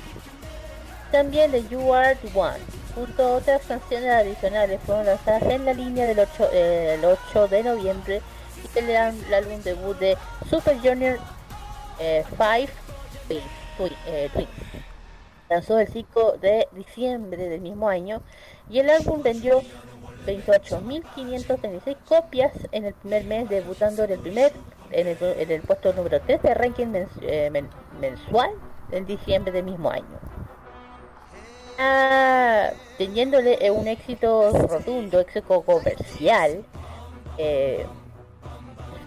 [1.11, 2.59] También de You Are the One,
[2.93, 7.47] junto a otras canciones adicionales fueron lanzadas en la línea del 8, eh, el 8
[7.47, 8.21] de noviembre
[8.75, 10.17] y el, el álbum debut de
[10.49, 11.17] Super Junior
[11.97, 12.37] 5
[13.27, 13.41] Twin,
[13.77, 14.47] Twin, eh, Twin.
[15.49, 18.21] Lanzó el 5 de diciembre del mismo año
[18.69, 19.61] y el álbum vendió
[20.25, 24.51] 28.536 copias en el primer mes, debutando en el primer
[24.91, 27.69] en el, puesto número 3 de ranking mens- eh, men-
[27.99, 28.51] mensual
[28.91, 30.19] en diciembre del mismo año.
[31.79, 36.63] Ah, teniéndole eh, un éxito rotundo, éxito comercial,
[37.37, 37.85] eh,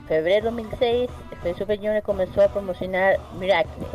[0.06, 1.10] febrero 2006,
[1.44, 3.86] el Super Junior comenzó a promocionar Miracle.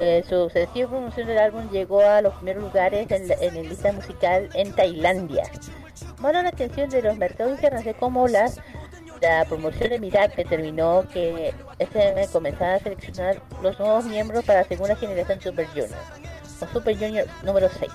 [0.00, 3.68] Eh, su sencillo promoción del álbum llegó a los primeros lugares en, la, en el
[3.68, 5.44] lista musical en Tailandia.
[6.16, 8.58] Llamando la atención de los mercados internacionales como las
[9.20, 14.62] la promoción de Miracle terminó que este mes comenzaba a seleccionar los nuevos miembros para
[14.62, 15.98] la segunda generación Super Junior,
[16.60, 17.90] o Super Junior número 6.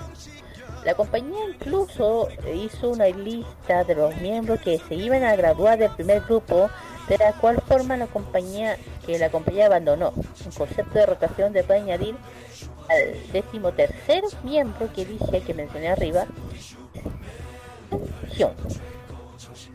[0.84, 5.90] La compañía incluso hizo una lista de los miembros que se iban a graduar del
[5.90, 6.70] primer grupo,
[7.08, 10.12] de la cual forma la compañía que la compañía abandonó.
[10.12, 12.14] Un concepto de rotación de puede añadir
[12.88, 16.26] al decimotercer miembro que dije que mencioné arriba.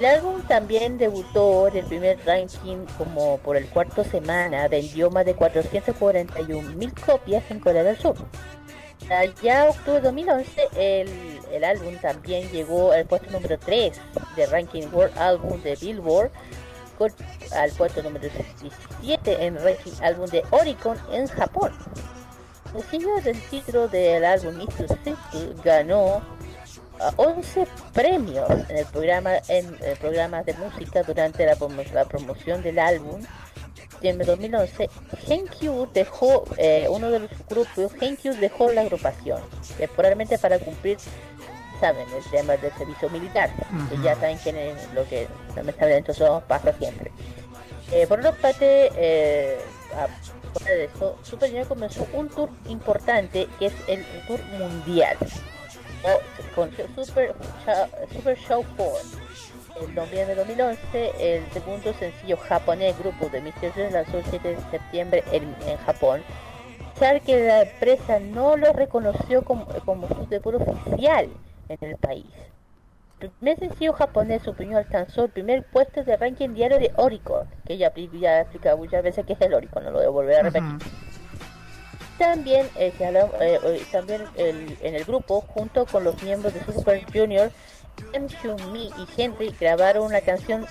[0.00, 5.24] El álbum también debutó en el primer ranking como por el cuarto semana, vendió más
[5.24, 8.16] de 441.000 copias en Corea del Sur.
[9.08, 11.08] Allá octubre de 2011 el,
[11.52, 14.00] el álbum también llegó al puesto número 3
[14.34, 16.32] de ranking World Album de Billboard
[17.52, 18.28] al puesto número
[18.60, 21.72] 17 en ranking álbum de Oricon en Japón.
[22.74, 24.88] El sencillo del título del álbum Mr.
[25.04, 26.22] Simple ganó
[27.00, 31.56] a 11 premios en el programa en el programa de música durante la,
[31.92, 33.20] la promoción del álbum
[34.08, 34.90] en 2011
[35.28, 39.40] Henkyu dejó eh, uno de los grupos Henkyu dejó la agrupación
[39.78, 40.98] temporalmente para cumplir
[41.84, 43.50] saben el tema del servicio militar
[43.90, 47.10] que ya saben que en lo que lamentablemente eso pasa siempre
[47.92, 49.58] Eh, por otra parte, eh,
[50.54, 55.16] fuera de eso, Super Junior comenzó un tour importante que es el tour mundial.
[56.02, 56.70] O, con
[57.04, 57.34] Super,
[58.10, 59.20] Super Show 4.
[59.82, 64.58] En noviembre de 2011, el segundo sencillo japonés grupo de Misteriosos lanzó el 7 de
[64.70, 66.22] septiembre en, en Japón.
[67.26, 71.28] Que la empresa no lo reconoció como, como su debut oficial
[71.68, 72.26] en el país.
[73.20, 77.78] El primer sencillo japonés superior alcanzó el primer puesto de ranking diario de Oricon, que
[77.78, 80.42] ya, ya he explicado muchas veces que es el Oricon, no lo debo volver a
[80.42, 80.64] repetir.
[82.18, 87.04] También, eh, eh, eh, también el- en el grupo, junto con los miembros de Super
[87.12, 87.50] Junior,
[88.12, 88.26] Em
[88.72, 90.66] Mi y Henry grabaron una canción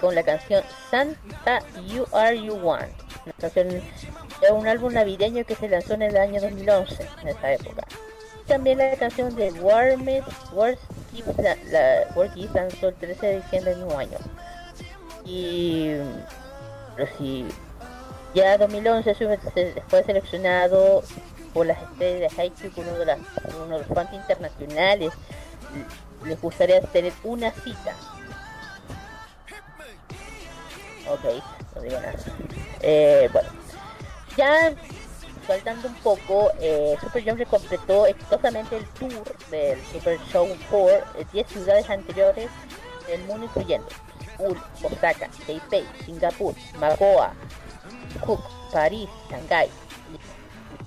[0.00, 2.88] con la canción Santa You Are You One,
[3.24, 7.52] una canción de un álbum navideño que se lanzó en el año 2011, en esa
[7.52, 7.84] época.
[8.46, 10.82] También la canción de Warmest Worst
[11.12, 14.18] Gift, la, la Gift lanzó el 13 de diciembre del mismo año.
[15.24, 15.90] Y
[16.94, 17.46] pero si
[18.34, 21.02] ya 2011 sube- se- fue seleccionado
[21.52, 23.18] por las estrellas de como uno de, las,
[23.68, 25.12] los fans internacionales.
[26.24, 27.94] Les gustaría tener una cita.
[31.08, 31.42] Ok,
[31.74, 32.14] no digo nada.
[32.80, 33.48] Eh, bueno,
[34.36, 34.72] ya
[35.46, 41.28] saltando un poco, eh, Super Junior completó exitosamente el tour del Super Show 4 en
[41.32, 42.48] 10 ciudades anteriores
[43.06, 43.86] del mundo incluyendo
[44.36, 47.32] Seúl, Osaka, Taipei, Singapur, Magoa,
[48.24, 48.40] Cook,
[48.72, 49.68] París, Shanghái,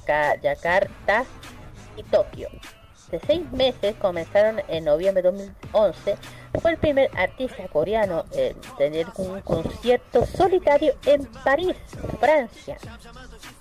[0.05, 1.26] Ka- Yakarta
[1.95, 2.49] y Tokio.
[3.12, 6.16] De seis meses comenzaron en noviembre de 2011.
[6.62, 11.76] Fue el primer artista coreano en tener un concierto solitario en París,
[12.20, 12.78] Francia,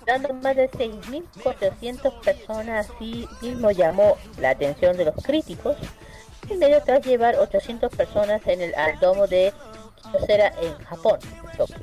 [0.09, 2.89] dando más de 6.400 personas.
[2.89, 5.77] Así mismo llamó la atención de los críticos.
[6.41, 9.53] Primero tras llevar 800 personas en el al domo de
[10.11, 11.19] Kyocera en Japón,
[11.57, 11.77] Tokio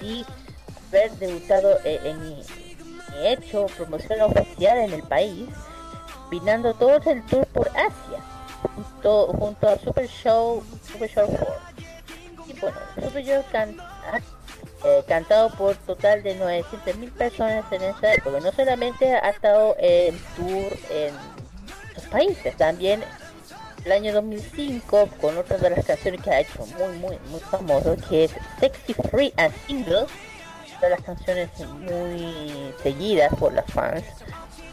[0.00, 0.24] y
[0.88, 5.48] haber debutado eh, en y hecho promoción oficial en el país,
[6.30, 8.20] vinando todo el tour por Asia,
[8.74, 11.54] junto, junto a Super Show, Super Show 4.
[12.48, 13.76] Y bueno, Super Show can-
[14.84, 18.40] eh, cantado por total de 900.000 personas en esa época.
[18.40, 21.14] No solamente ha estado en tour en
[21.90, 23.02] otros países, también
[23.84, 27.94] el año 2005 con otra de las canciones que ha hecho muy muy muy famoso
[28.08, 30.06] que es Sexy Free and Single
[30.70, 34.02] una de las canciones muy seguidas por las fans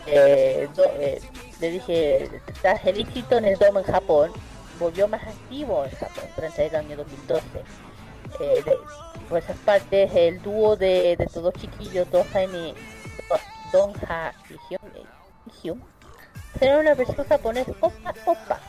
[0.08, 1.22] Eh, eh,
[1.60, 2.30] le dije
[2.62, 4.32] tras el éxito en el Dome en Japón
[4.80, 7.42] volvió más activo en Japón durante el año 2012
[8.40, 8.78] Eh, de-
[9.32, 12.76] por esas partes el dúo de, de todos chiquillos Doha y
[13.72, 15.82] Donha y Hyun,
[16.60, 18.60] será una versión japonesa Opa Opa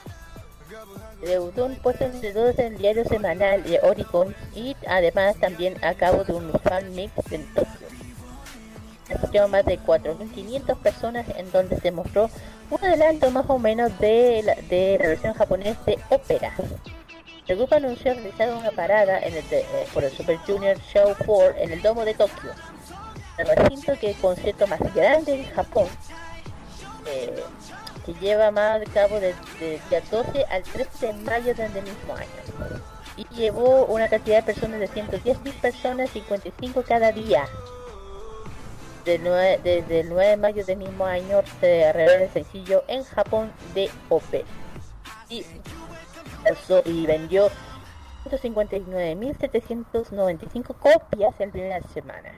[1.20, 5.94] debutó un puesto entre dos en el diario semanal de Oricon y además también a
[5.94, 7.88] cabo de un fan mix en Tokio.
[9.12, 12.30] Asistió a más de 4.500 personas en donde se mostró
[12.70, 16.54] un adelanto más o menos de la, de la versión japonesa de ópera.
[17.48, 21.72] El grupo anunció realizar una parada de- eh, por el Super Junior Show 4 en
[21.72, 22.50] el Domo de Tokio,
[23.38, 25.86] el recinto que el concierto más grande en Japón.
[27.06, 27.42] Eh,
[28.06, 32.14] que lleva más a cabo desde el día 12 al 13 de mayo del mismo
[32.14, 32.82] año.
[33.16, 37.44] Y llevó una cantidad de personas de 110.000 personas, 55 cada día.
[39.04, 43.04] Del nue- Desde el 9 de mayo del mismo año se reveló el sencillo en
[43.04, 44.44] Japón de OP.
[45.28, 45.44] Y,
[46.84, 47.48] y vendió
[48.30, 52.32] 159.795 copias en primera semana.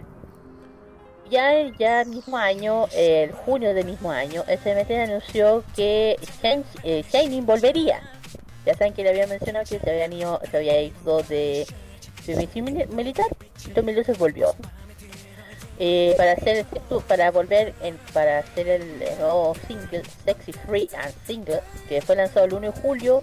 [1.30, 1.74] Ya el
[2.06, 8.00] mismo año, el junio del mismo año, SMT anunció que Shin- eh, Shining volvería.
[8.66, 11.66] Ya saben que le había mencionado que se habían ido, se había ido de
[12.24, 13.26] servicio mili- militar,
[13.66, 14.54] en 2012 volvió.
[15.78, 21.12] Eh, para hacer este para volver en, para hacer el nuevo single Sexy Free and
[21.26, 23.22] Single que fue lanzado el 1 de julio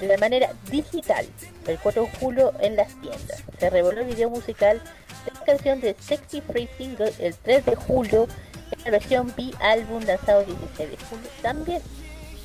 [0.00, 1.26] de manera digital
[1.66, 3.42] el 4 de julio en las tiendas.
[3.58, 4.80] Se reveló el video musical
[5.24, 8.28] de la canción de Sexy Free Single el 3 de julio
[8.72, 11.82] en la versión B álbum lanzado el 16 de julio también.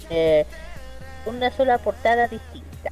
[0.10, 0.46] Eh,
[1.26, 2.92] una sola portada distinta.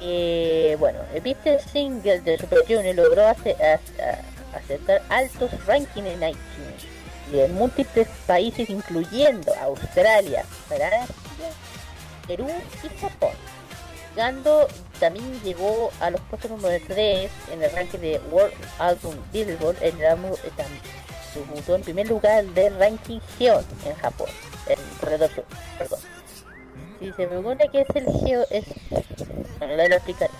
[0.00, 6.06] Eh, bueno, el Beatles single de Super Junior logró ace- a- a- aceptar altos rankings
[6.06, 6.84] en iTunes
[7.32, 11.06] y en múltiples países incluyendo Australia, Francia,
[12.28, 12.46] Perú
[12.84, 13.32] y Japón.
[14.14, 14.68] Llegando
[15.00, 19.98] también llegó a los puestos número 3 en el ranking de World Album Billboard en
[19.98, 20.50] el álbum eh,
[21.34, 24.28] debutó en primer lugar del ranking Geo en Japón,
[24.66, 25.30] en Corredor
[25.78, 26.00] perdón.
[26.98, 28.64] Si se pregunta qué es el Geo, es...
[29.58, 30.32] Bueno, lo explicaré.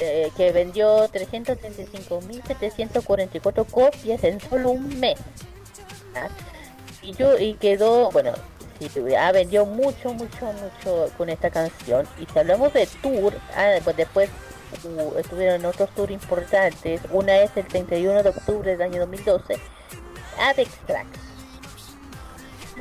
[0.00, 5.18] eh, que vendió 335.744 copias en solo un mes.
[6.14, 6.28] ¿ah?
[7.02, 8.32] Y yo y quedó, bueno,
[9.18, 12.06] ha vendido mucho, mucho, mucho con esta canción.
[12.18, 14.30] Y si hablamos de tour, ah, pues después
[14.84, 17.00] uh, estuvieron otros tours importantes.
[17.10, 19.58] Una es el 31 de octubre del año 2012,
[20.40, 21.20] Avex Tracks.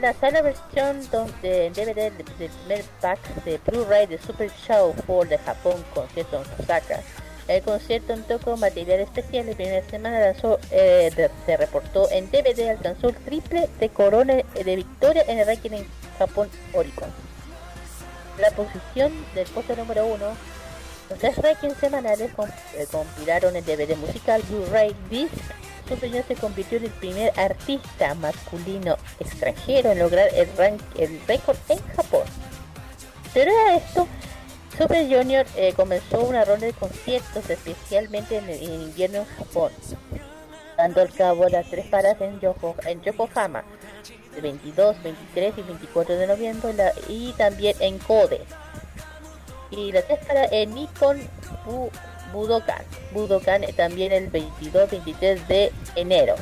[0.01, 5.37] La sala versión donde DVD del primer pack de Blu-ray de Super Show for de
[5.37, 6.99] Japón concierto en Osaka.
[7.47, 11.11] El concierto en Tokyo material especial la primera semana lanzó, eh,
[11.45, 15.87] se reportó en DVD alcanzó el triple de corona de victoria en el ranking en
[16.17, 17.09] Japón Oricon.
[18.39, 20.35] La posición del puesto número uno
[21.07, 25.31] los tres rankings semanales com- eh, compilaron el DVD musical Blu-ray Disc.
[25.87, 31.21] Super Junior se convirtió en el primer artista masculino extranjero en lograr el, rank, el
[31.27, 32.23] récord en Japón.
[33.35, 34.07] Pero a esto,
[34.77, 38.49] Super Junior eh, comenzó una ronda de conciertos, especialmente en,
[38.81, 39.71] invierno en Japón,
[40.77, 43.63] dando al cabo las tres paradas en, Yoko- en Yokohama,
[44.35, 46.73] el 22, 23 y 24 de noviembre,
[47.07, 48.41] y también en Kode
[49.71, 51.19] y la para en Nikon
[51.65, 51.89] Bu-
[52.31, 52.83] Budokan.
[53.13, 56.35] Budokan eh, también el 22-23 de enero.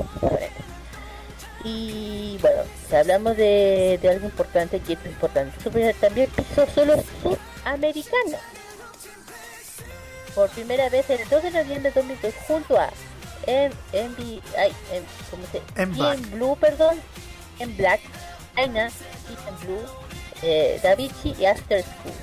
[1.63, 6.95] Y bueno, si hablamos de, algo importante, que es importante, Super también pisó solo
[7.63, 8.37] sudamericano.
[10.35, 12.89] Por primera vez el 2 de noviembre de 2002 junto a
[13.45, 14.15] en, en,
[14.57, 15.61] ay, en, ¿cómo se?
[15.81, 16.13] En Black.
[16.17, 16.99] en Blue, perdón,
[17.59, 17.99] en Black,
[18.55, 19.85] Aina, y en Blue,
[20.41, 22.13] eh, Davichi y After School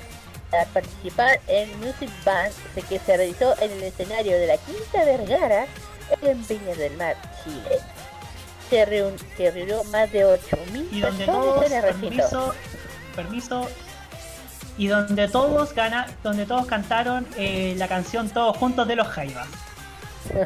[0.49, 5.05] para participar en Music Band de que se realizó en el escenario de la Quinta
[5.05, 5.65] Vergara
[6.21, 7.79] en Viña del Mar, Chile.
[8.69, 12.09] Se, reun- se reunió más de 8.000 Y donde personas en el recinto.
[12.09, 12.55] permiso,
[13.15, 13.67] permiso,
[14.77, 19.47] y donde todos gana, donde todos cantaron eh, la canción Todos Juntos de los Jaivas.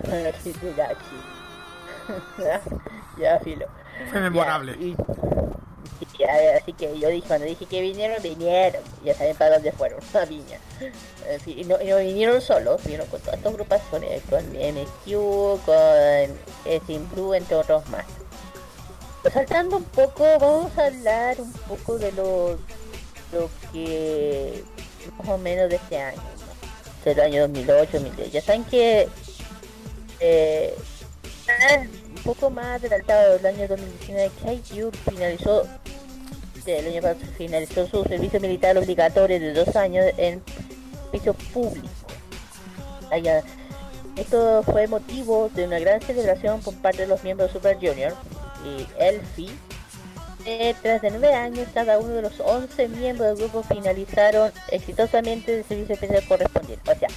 [3.17, 3.65] Ya, filo.
[4.11, 4.73] Fue memorable.
[4.73, 4.95] Ya, y-
[6.01, 8.81] y ya, así que yo dije, cuando dije que vinieron, vinieron.
[9.05, 10.59] Ya saben para dónde fueron, a Viña.
[11.27, 15.65] En fin, y, no, y no vinieron solos, vinieron con todas estas agrupaciones, con MQ,
[15.65, 15.75] con
[16.65, 18.05] eh, Sin Blue, entre otros más.
[19.33, 22.57] Saltando un poco, vamos a hablar un poco de lo,
[23.71, 24.63] que
[25.17, 26.21] más o menos de este año,
[27.03, 28.31] del año 2008, 2010.
[28.31, 29.07] Ya saben que
[30.19, 30.73] eh,
[32.17, 35.67] un poco más adelantado del año 2019, Kaiju finalizó
[36.65, 40.41] el año pasado finalizó su servicio militar obligatorio de dos años en
[41.11, 41.87] servicio público.
[43.11, 43.43] Allá-
[44.15, 48.13] Esto fue motivo de una gran celebración por parte de los miembros de Super Junior
[48.65, 49.51] y Elfie.
[50.47, 55.57] Eh, tras de nueve años, cada uno de los 11 miembros del grupo finalizaron exitosamente
[55.59, 56.91] el servicio especial correspondiente.
[56.91, 57.07] O sea,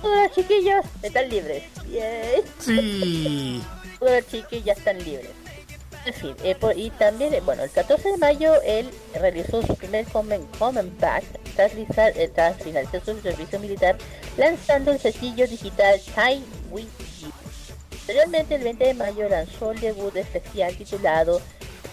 [0.00, 1.62] todos los chiquillos están libres.
[2.58, 3.62] Sí.
[4.00, 5.30] todos los chiquillos ya están libres.
[6.04, 9.76] En fin, eh, por- y también, eh, bueno, el 14 de mayo él realizó su
[9.76, 11.22] primer comen, comeback
[11.54, 13.96] tras, eh, tras finalizar su servicio militar,
[14.36, 16.88] lanzando el sencillo digital Time With
[17.20, 17.30] You.
[17.90, 21.40] Posteriormente, el 20 de mayo lanzó el debut especial titulado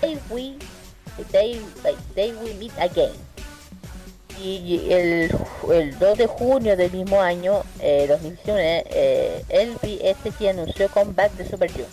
[0.02, 0.56] Day We,
[1.32, 3.12] Day We Meet Again.
[4.42, 5.36] Y el,
[5.74, 11.50] el 2 de junio del mismo año, eh, 2019, eh, el BST anunció comeback de
[11.50, 11.90] Super Junior.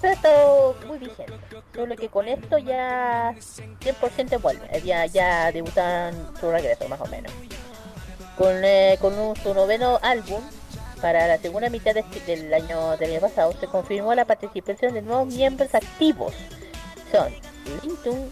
[0.00, 1.32] Pero ha estado muy vigente,
[1.74, 3.34] solo que con esto ya
[3.80, 7.32] 100% vuelve, ya, ya debutan su regreso más o menos.
[8.38, 10.40] Con, eh, con un- su noveno álbum,
[11.00, 15.02] para la segunda mitad este- del año del año pasado, se confirmó la participación de
[15.02, 16.32] nuevos miembros activos.
[17.10, 17.32] Son
[17.82, 18.30] Lintun,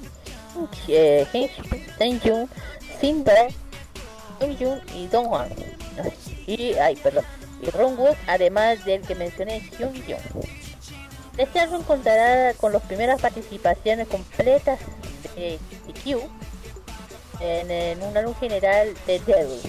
[0.89, 1.27] eh,
[1.99, 2.49] Taeyong,
[3.01, 3.51] Sinbad,
[4.41, 5.49] Jung y Dong Hwan.
[6.47, 7.25] Y, ay, perdón,
[7.63, 7.97] y Ron
[8.27, 10.45] además del que mencioné, Hyun Jung.
[11.37, 14.79] Este álbum contará con las primeras participaciones completas
[15.35, 16.21] de, de Q
[17.41, 19.61] en, un álbum general de Devil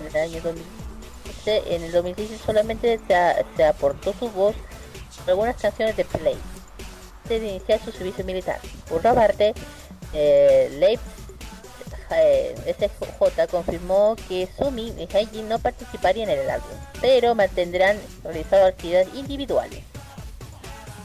[0.00, 1.74] en el año 2015.
[1.74, 4.54] En el 2016 solamente se, se aportó su voz
[5.26, 6.36] algunas canciones de Play
[7.38, 8.58] de iniciar su servicio militar.
[8.88, 9.54] Por otra parte,
[10.12, 11.00] eh, Leif
[12.10, 16.70] eh, SJ confirmó que Sumi y Haiji no participarían en el álbum,
[17.00, 19.84] pero mantendrán realizando actividades individuales.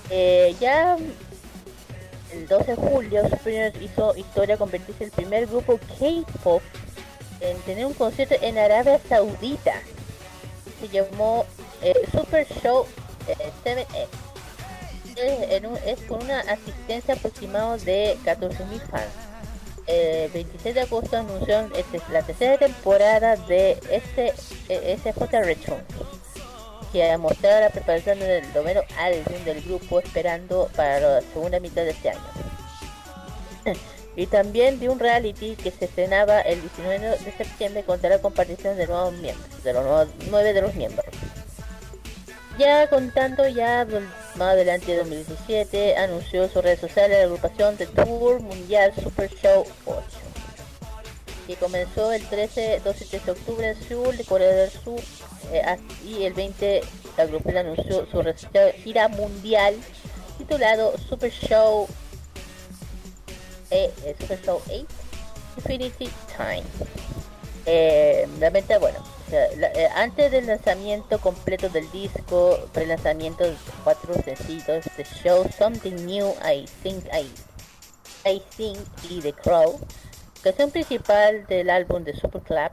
[0.09, 0.97] Eh, ya
[2.31, 6.61] el 12 de julio, Super Junior hizo historia convertirse en el primer grupo K-pop
[7.39, 9.73] en tener un concierto en Arabia Saudita.
[10.79, 11.45] Se llamó
[11.81, 12.85] eh, Super Show
[13.27, 14.24] eh, 7X.
[15.15, 19.05] Es, con una asistencia aproximada de 14.000 fans.
[19.87, 24.33] el 26 de agosto anunció este- la tercera temporada de este
[24.67, 25.83] eh, SJ Return,
[26.91, 31.91] que mostraba la preparación del noveno álbum del grupo esperando para la segunda mitad de
[31.91, 32.19] este año.
[34.15, 38.77] y también de un reality que se estrenaba el 19 de septiembre con la compartición
[38.77, 41.05] de nuevos miembros, de los nueve de los miembros.
[42.57, 43.85] Ya contando ya
[44.37, 49.29] más adelante de 2017, anunció en sus redes sociales la agrupación de Tour Mundial Super
[49.35, 50.03] Show 8,
[51.47, 54.99] que comenzó el 13, 12 y 13 de octubre en Seúl, de Corea del Sur,
[55.51, 56.81] eh, y el 20
[57.17, 58.23] la agrupación anunció su
[58.83, 59.75] gira mundial
[60.37, 61.87] titulado Super Show
[63.71, 64.85] eh, eh, Super Show 8
[65.57, 66.63] Infinity Time.
[67.65, 68.99] Eh, realmente, bueno,
[69.31, 76.33] eh, antes del lanzamiento completo del disco, pre-lanzamiento de cuatro sencillos de Show Something New,
[76.43, 79.79] I Think I, I Think y The Crow,
[80.43, 82.71] canción principal del álbum de Super Club,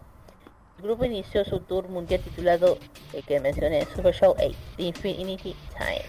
[0.78, 2.78] el grupo inició su tour mundial titulado,
[3.12, 6.04] eh, que mencioné, Super Show 8, The Infinity Time.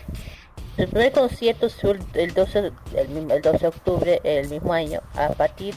[0.76, 5.02] El primer concierto fue el 12, el, el 12 de octubre el mismo año.
[5.14, 5.76] A partir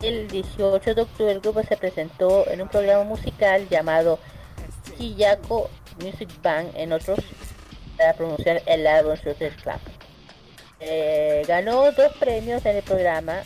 [0.00, 4.18] del 18 de octubre el grupo se presentó en un programa musical llamado
[4.98, 5.70] Chiyako
[6.02, 7.18] Music Band en otros
[7.96, 9.80] para promocionar el álbum Shooter Club.
[10.80, 13.42] Eh, ganó dos premios en el programa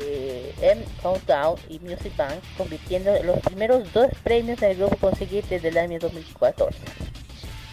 [0.00, 4.96] eh, M Countdown y Music Bank, convirtiendo en los primeros dos premios en el grupo
[4.96, 6.78] conseguir desde el año 2014.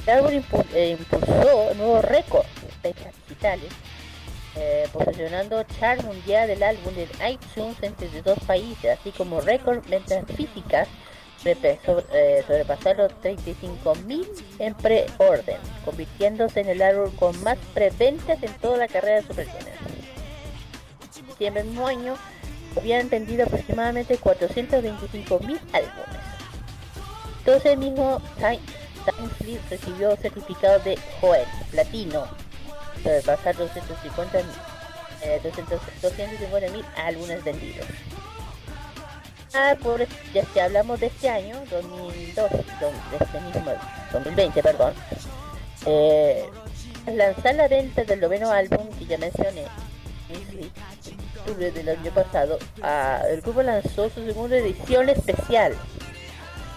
[0.05, 0.43] El álbum
[0.73, 2.47] eh, impulsó nuevos récords
[2.81, 3.71] de ventas digitales,
[4.55, 10.23] eh, posicionando chart mundial del álbum en iTunes entre dos países, así como récord ventas
[10.35, 10.87] físicas
[11.43, 11.79] sobre-
[12.13, 14.25] eh, sobrepasar los 35.000
[14.59, 19.47] en pre-orden, convirtiéndose en el álbum con más preventas en toda la carrera de Super
[19.47, 19.77] Junior.
[21.19, 22.15] En diciembre del mismo año
[22.77, 26.23] habían vendido aproximadamente 425.000 álbumes.
[27.39, 28.59] Entonces el mismo Time,
[29.05, 32.25] Time recibió certificado de Joel Platino,
[33.03, 34.39] sobrepasar 250
[35.21, 37.85] eh, 200 250.000 álbumes vendidos.
[39.55, 42.59] Ah, por, ya si hablamos de este año, 2002, don-
[43.11, 43.71] de este mismo
[44.11, 44.93] 2020, perdón,
[45.85, 46.45] eh,
[47.05, 49.65] lanzar la venta del noveno álbum que ya mencioné,
[50.29, 50.71] en
[51.37, 55.75] octubre del año pasado, ah, el grupo lanzó su segunda edición especial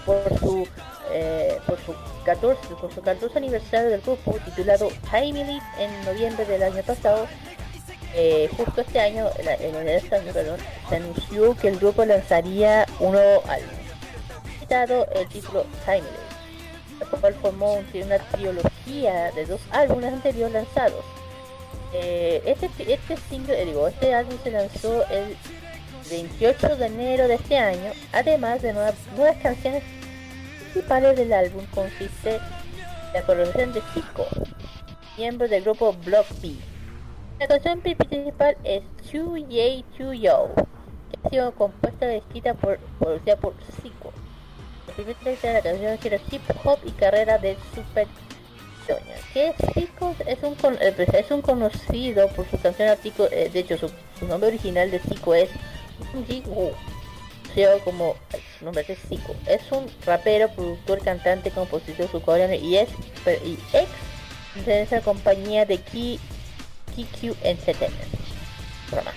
[0.04, 0.68] por su
[1.12, 1.94] eh, por su
[2.24, 7.26] 14 por su 14 aniversario del grupo titulado Time Elite en noviembre del año pasado.
[8.14, 13.12] Eh, justo este año en este año perdón se anunció que el grupo lanzaría un
[13.12, 13.68] nuevo álbum
[14.60, 16.26] citado el título Time Elite
[17.02, 21.04] el cual formó un- una trilogía de dos álbumes anteriores lanzados.
[21.92, 25.36] Eh, este, este single, eh, digo, este álbum se lanzó el
[26.10, 28.94] 28 de enero de este año, además de nuevas
[29.42, 29.82] canciones
[30.76, 34.26] principales del álbum consiste en la colaboración de Zico,
[35.16, 36.54] miembro del grupo Block B.
[37.40, 40.50] La canción principal es Chu Ye Chu Yo,
[41.10, 44.12] que ha sido compuesta y escrita por, producida por Zico.
[44.88, 48.06] El primer texto de la canción gira hip hop y carrera del Super
[48.86, 49.18] Junior.
[49.32, 53.60] Que Zico es un, eh, pues, es un conocido por su canción artículo, eh, de
[53.60, 55.48] hecho su, su nombre original de Zico es
[56.28, 56.72] Jigu
[57.56, 58.16] conocido como
[58.58, 59.34] su nombre es Zico.
[59.46, 62.88] Es un rapero, productor, cantante, compositor surcoreano y es
[63.44, 63.88] y ex
[64.66, 66.20] de esa compañía de Ki,
[66.94, 68.14] KQ Entertainment.
[68.90, 69.12] Broma.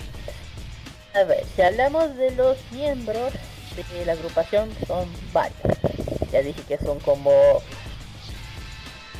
[1.14, 3.32] A ver, si hablamos de los miembros
[3.92, 5.78] de la agrupación son varios.
[6.32, 7.30] Ya dije que son como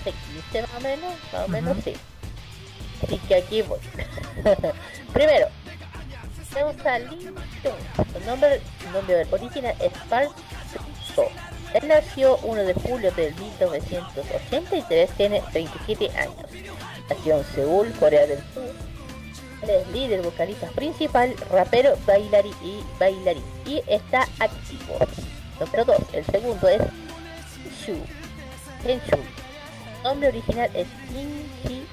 [0.04, 1.94] 15 más o menos, más o menos sí.
[3.02, 3.78] Así que aquí voy.
[5.12, 5.48] Primero,
[6.54, 7.32] Lee
[7.62, 8.12] Chung.
[8.12, 10.30] Su nombre, su nombre original es Park.
[11.74, 16.34] Él nació 1 de julio de 1983, tiene 27 años.
[17.08, 18.64] Nació en Seúl, Corea del Sur.
[19.62, 23.44] Él es líder, vocalista principal, rapero, bailarín y bailarín.
[23.66, 24.98] Y está activo.
[25.60, 25.96] Número 2.
[26.14, 26.82] El segundo es
[27.84, 27.96] Shu.
[28.82, 29.20] Kenchul.
[29.20, 31.86] Su nombre original es Kim Ji.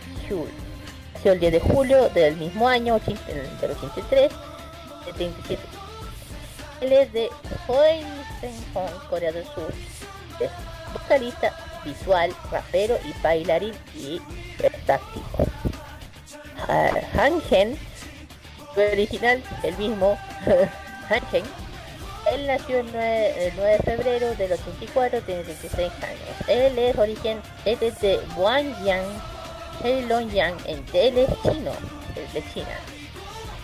[1.14, 4.32] Nació el 10 de julio del mismo año, 80 del 83,
[5.08, 5.62] de 37.
[6.82, 7.30] Él es de
[7.66, 9.74] Hong, Corea del Sur.
[10.39, 10.51] Es
[10.93, 11.53] vocalista,
[11.84, 14.22] visual, rapero y bailarín y
[14.62, 15.47] está activo.
[16.68, 17.78] Ah, Han Hen,
[18.74, 20.18] su original, el mismo
[21.10, 21.43] Han Hen.
[22.32, 26.49] Él nació el 9, el 9 de febrero del 84, tiene 26 años.
[26.49, 29.05] Él es origen, es de Guanyang,
[29.82, 31.72] Heilongjiang, en es chino,
[32.34, 32.96] de China.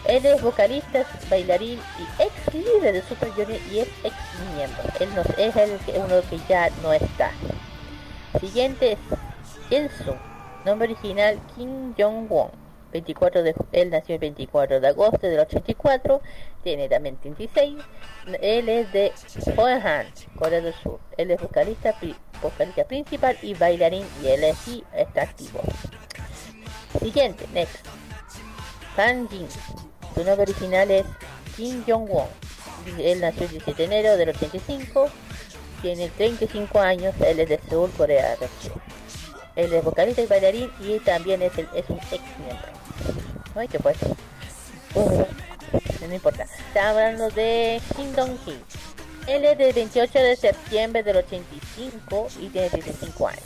[0.06, 4.16] Él es vocalista, bailarín y ex líder de Super Junior y es ex
[4.56, 4.84] miembro.
[5.00, 7.32] Él no, es el que- uno que ya no está.
[8.40, 8.98] Siguiente es
[9.70, 10.16] Jensu,
[10.66, 12.52] nombre original Kim Jong-won.
[12.92, 16.22] 24 de, él nació el 24 de agosto del 84,
[16.64, 17.78] tiene también 36.
[18.40, 19.12] Él es de
[19.58, 20.06] Hoenhan,
[20.38, 21.00] Corea del Sur.
[21.18, 21.96] Él es vocalista,
[22.42, 25.62] vocalista principal y bailarín y él es- sí está activo.
[27.00, 27.84] Siguiente, next.
[28.96, 29.48] San Jin.
[30.14, 31.06] Su nombre original es
[31.56, 32.28] Kim Jong-won.
[33.00, 35.10] Él nació el 17 de enero del 85.
[35.82, 37.16] Tiene 35 años.
[37.26, 38.82] Él es de Seúl, Corea del Sur.
[39.56, 42.68] Él es vocalista y bailarín y también es, el, es un ex miembro.
[43.56, 43.98] Ay, qué pues.
[44.96, 45.26] Uh,
[46.08, 46.44] no importa.
[46.44, 48.60] Está hablando de Kim Dong-hee.
[49.28, 53.44] Él es del 28 de septiembre del 85 y tiene 35 años.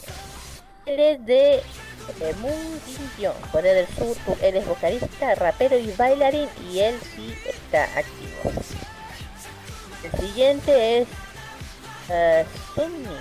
[0.86, 1.62] Él es de
[2.22, 4.16] eh, Moon Jin-young, Corea del Sur.
[4.42, 8.52] Él es vocalista, rapero y bailarín y él sí está activo.
[10.04, 11.08] El siguiente es
[12.10, 12.46] uh,
[12.76, 13.18] Sunmi.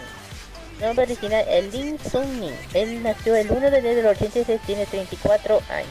[0.80, 2.50] Nombre original es Lin Sunmi.
[2.74, 5.88] Él nació el 1 de enero del 86, tiene 34 años.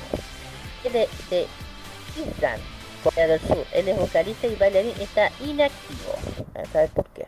[0.84, 1.48] Él es de
[2.16, 2.62] Island,
[3.04, 3.66] Corea del Sur.
[3.74, 6.14] Él es vocalista y bailarín está inactivo.
[6.54, 7.26] A saber por qué.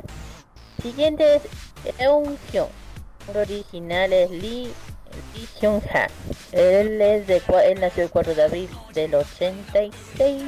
[0.82, 1.42] Siguiente es
[2.00, 2.68] Eun Hyun.
[3.26, 4.72] Nombre original es Lee,
[5.34, 6.08] Lee Hyun Ha.
[6.52, 10.44] Él, es de, él nació el 4 de abril del 86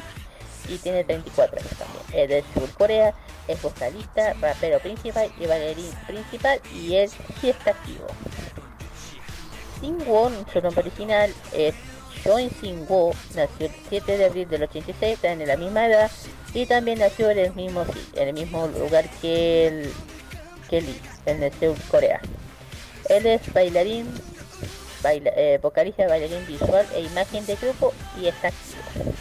[0.70, 2.04] y tiene 34 años también.
[2.14, 3.14] Es de Sur Corea,
[3.48, 6.96] es vocalista, rapero principal y bailarín principal y
[7.42, 8.08] sí está activo.
[9.80, 11.74] Singwon, su nombre original es
[12.24, 16.12] Sean Singwo, nació el 7 de abril del 86, está en la misma edad
[16.54, 19.94] y también nació en el mismo en el mismo lugar que el
[20.70, 22.22] que Lee, en el Seúl, Corea.
[23.10, 24.08] Él es bailarín,
[25.02, 29.14] baila- eh, vocalista, bailarín visual e imagen de grupo y está activo.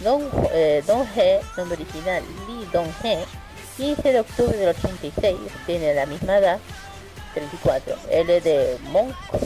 [0.00, 3.24] Don, eh, Don He, nombre original Lee Don He,
[3.76, 5.36] 15 de octubre del 86,
[5.66, 6.58] tiene la misma edad,
[7.34, 7.96] 34.
[8.10, 9.38] Él de Mongpo,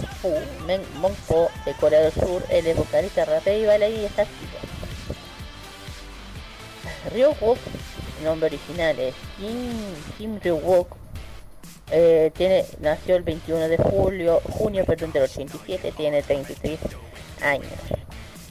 [1.00, 2.44] Mongpo, de Corea del Sur.
[2.48, 4.50] Él es vocalista, rapero y bailarín y está activo.
[7.12, 7.58] Ryuk,
[8.22, 9.72] nombre original es Kim,
[10.18, 10.99] Kim Ryuk.
[11.92, 16.78] Eh, tiene, nació el 21 de julio, junio perdón, del 87, tiene 33
[17.42, 17.66] años.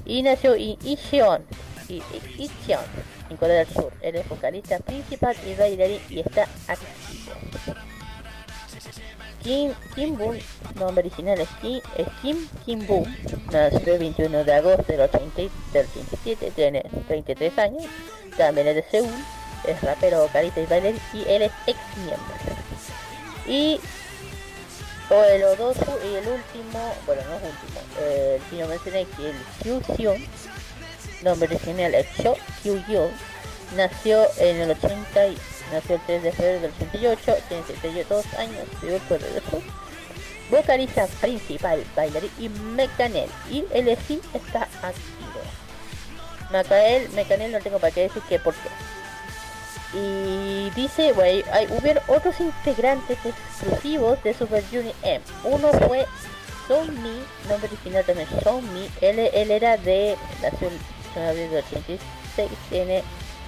[0.05, 1.45] Y nació en Icheon,
[1.87, 2.83] Icheon,
[3.29, 3.93] en Corea del Sur.
[4.01, 7.33] Él es vocalista principal y bailarín y está activo.
[9.41, 10.37] Kim, Kim Boon,
[10.75, 12.85] nombre original es Kim, es Kim Kim
[13.51, 17.83] nació el 21 de agosto del, 80 y- del 87, tiene 33 años,
[18.37, 19.09] también es de Seúl,
[19.65, 22.25] es rapero, vocalista y bailarín y él es ex miembro.
[23.49, 23.79] Y
[25.09, 29.07] o el Odosu y el último, bueno no es último, eh, el que yo mencioné
[29.17, 30.27] que el Kyu Hyun,
[31.23, 33.09] nombre original es Cho Kyu Hyun,
[33.75, 35.37] nació en el 80 y
[35.71, 39.63] nació el 3 de febrero del 88, tiene 72 años, vive del Sur.
[40.51, 43.29] Vocalista principal, bailarín y Mecanel.
[43.51, 45.41] Y el sí está activo.
[46.51, 48.69] Mecanel, Mecanel no tengo para qué decir que por qué.
[49.93, 55.23] Y dice, hay, hubieron otros integrantes exclusivos de Super Junior M.
[55.43, 56.05] Uno fue
[56.67, 58.87] Sonmi, nombre original también Sonmi.
[59.01, 60.77] Él, él era de, nació el
[61.11, 63.03] 8 de abril del 86, tiene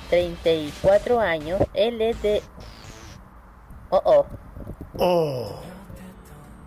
[0.09, 1.61] 34 años.
[1.75, 2.41] Él es de...
[3.91, 4.25] Oh, oh.
[4.97, 5.59] Oh.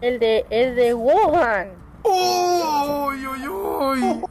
[0.01, 1.73] El de, el de Wuhan.
[2.05, 4.23] ¡Uy, uy, uy!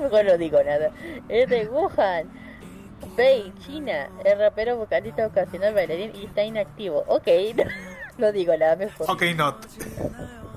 [0.00, 0.90] Mejor no digo nada.
[1.28, 2.45] Es de Wuhan.
[3.16, 4.08] Bei, China.
[4.24, 7.04] Es rapero, vocalista, ocasional, bailarín y está inactivo.
[7.06, 7.64] Ok, no,
[8.18, 9.10] no digo nada mejor.
[9.10, 9.66] Ok, not.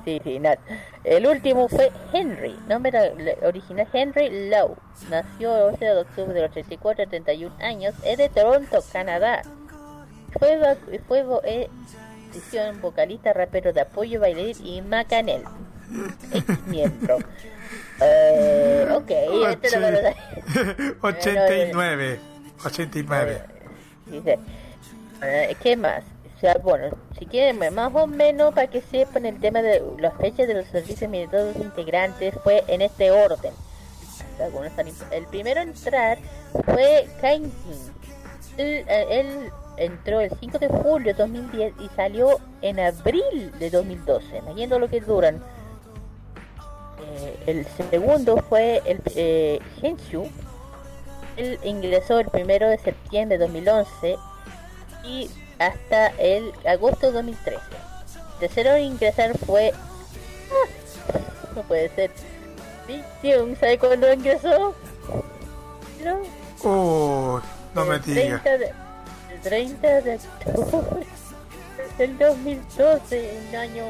[0.05, 0.57] Sí, sí, nada.
[1.03, 3.13] El último fue Henry, nombre
[3.43, 4.77] original Henry Lowe.
[5.09, 7.93] Nació el 11 de octubre del 84, 31 años.
[8.03, 9.41] Es de Toronto, Canadá.
[10.37, 10.59] Fue,
[11.07, 11.69] fue eh,
[12.81, 15.43] vocalista, rapero de apoyo, bailarín y Macanel.
[16.33, 17.17] Ex miembro.
[18.01, 19.11] Eh, ok,
[19.51, 20.15] este lo da.
[21.01, 22.19] 89.
[22.63, 23.41] 89.
[24.07, 24.39] Dice,
[25.23, 26.03] eh, ¿qué más?
[26.35, 29.83] O sea, bueno, si quieren eh, más o menos para que sepan el tema de
[29.99, 33.53] las fechas de los servicios militares integrantes fue en este orden.
[35.11, 36.17] El primero a entrar
[36.65, 37.51] fue Kain
[38.59, 43.69] él, eh, él entró el 5 de julio de 2010 y salió en abril de
[43.69, 45.41] 2012, imagínate lo que duran.
[47.01, 50.27] Eh, el segundo fue el eh, Henshu,
[51.39, 54.17] él ingresó el primero de septiembre de 2011
[55.05, 57.59] y hasta el agosto de 2013.
[58.33, 59.71] El tercero en ingresar fue...
[60.51, 60.69] ah,
[61.55, 62.11] no puede ser.
[62.87, 64.75] 21, ¿sabe cuándo ingresó?
[66.03, 66.19] ¿No?
[66.61, 67.41] Uy,
[67.73, 68.43] no me el digas.
[68.43, 68.73] 30 de,
[69.33, 70.19] el 30 de
[70.55, 71.05] octubre
[71.97, 73.85] del 2012, un año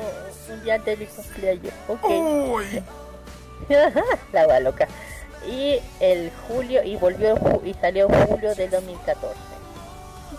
[0.49, 1.73] mundial de mi cumpleaños.
[1.87, 2.05] Ok.
[2.05, 2.83] Uy,
[4.33, 4.87] la va loca.
[5.47, 9.35] Y el julio, y volvió y salió julio del 2014.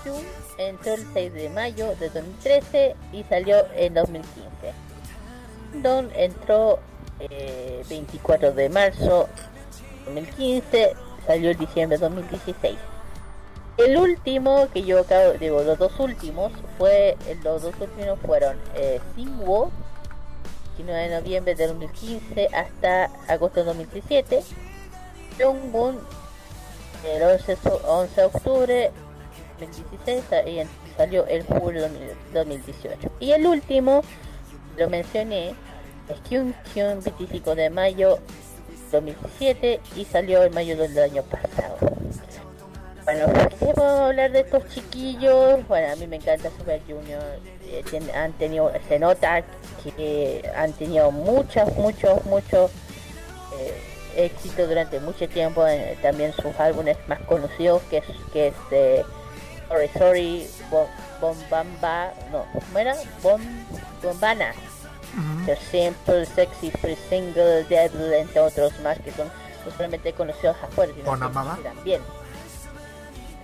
[0.04, 0.24] Jun
[0.58, 4.50] entró el 6 de mayo de 2013 y salió en 2015.
[5.82, 6.78] Don entró
[7.18, 9.28] eh, 24 de marzo
[10.06, 10.94] 2015,
[11.26, 12.76] salió en diciembre de 2016.
[13.78, 19.00] El último que yo acabo, digo, los dos últimos fue, los dos últimos fueron eh,
[19.14, 19.70] Singwo
[20.76, 24.42] 19 de noviembre de 2015 hasta agosto de 2017.
[25.38, 25.98] Jungwon
[27.04, 28.90] el 11, so- 11 de octubre
[29.58, 30.62] 2016 sa- y
[30.96, 33.10] salió el julio de 2018.
[33.20, 34.02] Y el último,
[34.76, 35.54] lo mencioné,
[36.08, 38.18] es Kyun Kyun 25 de mayo
[38.92, 41.76] 2017 y salió en mayo del año pasado.
[43.04, 45.66] Bueno, ¿por qué a hablar de estos chiquillos?
[45.68, 47.22] Bueno, a mí me encanta Super Junior.
[47.64, 47.82] eh,
[48.14, 49.42] han tenido, se nota
[49.82, 52.70] que han tenido muchos, muchos, muchos
[53.58, 53.82] eh,
[54.16, 55.66] éxitos durante mucho tiempo.
[55.66, 59.04] eh, también sus álbumes más conocidos, que es, que es eh,
[59.68, 60.86] Sorry Sorry, Bom,
[61.20, 62.96] Bombamba, no, ¿cómo era?
[63.22, 63.40] Bom,
[64.02, 64.52] Bombana.
[65.44, 69.26] The Simple, Sexy, Free Single, Devil, entre otros más que son
[69.66, 72.00] no solamente conocidos afuera, sino que también.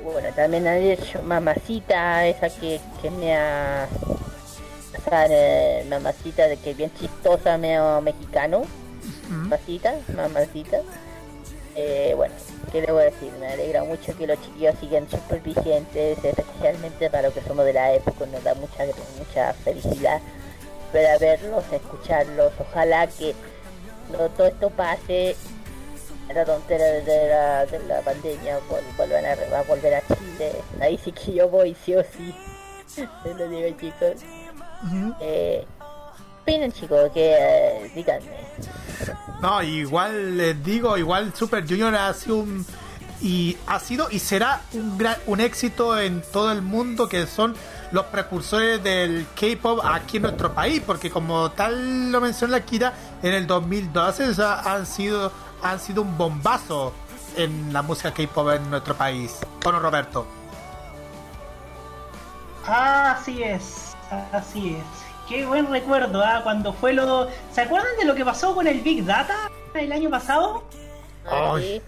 [0.04, 3.88] Bueno, también han hecho Mamacita, esa que, que me ha...
[5.30, 8.62] eh, mamacita de que bien chistosa, medio mexicano.
[9.30, 10.78] Mamacita, mamacita.
[11.74, 12.34] Eh, bueno,
[12.72, 13.30] ¿qué a decir?
[13.38, 17.74] Me alegra mucho que los chiquillos sigan súper vigentes, especialmente para los que somos de
[17.74, 18.84] la época, nos da mucha,
[19.18, 20.20] mucha felicidad
[20.92, 22.52] ver verlos, escucharlos.
[22.58, 23.34] Ojalá que
[24.10, 25.36] no todo esto pase,
[26.34, 30.52] la tontera de la, de la pandemia, vol- vuelvan a, a volver a Chile.
[30.80, 32.34] Ahí sí que yo voy, sí o sí.
[32.86, 34.22] Se lo digo, chicos.
[35.20, 35.66] Eh,
[36.46, 38.30] opinan, chicos, que eh, díganme.
[39.42, 42.64] No, igual les digo, igual Super Junior ha sido un
[43.20, 47.56] y ha sido y será un gran un éxito en todo el mundo que son
[47.90, 52.92] los precursores del K-pop aquí en nuestro país, porque como tal lo menciona Kira,
[53.22, 55.32] en el 2012 o sea, han sido
[55.62, 56.92] han sido un bombazo
[57.36, 59.38] en la música K-pop en nuestro país.
[59.62, 60.26] Bueno, Roberto.
[62.66, 63.96] Así es,
[64.32, 65.05] así es.
[65.28, 66.40] Qué buen recuerdo, ¿ah?
[66.42, 67.28] Cuando fue lo...
[67.50, 70.64] ¿Se acuerdan de lo que pasó con el Big Data el año pasado?
[71.28, 71.82] Ay.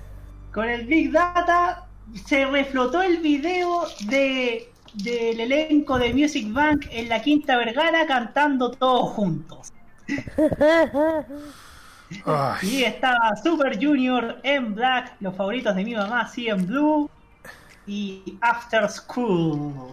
[0.52, 1.86] Con el Big Data
[2.26, 8.70] se reflotó el video de del elenco de Music Bank en la Quinta Vergara cantando
[8.70, 9.72] todos juntos.
[12.24, 17.10] Ay, Y estaba Super Junior en Black, los favoritos de mi mamá, sí en Blue,
[17.86, 19.92] y After School,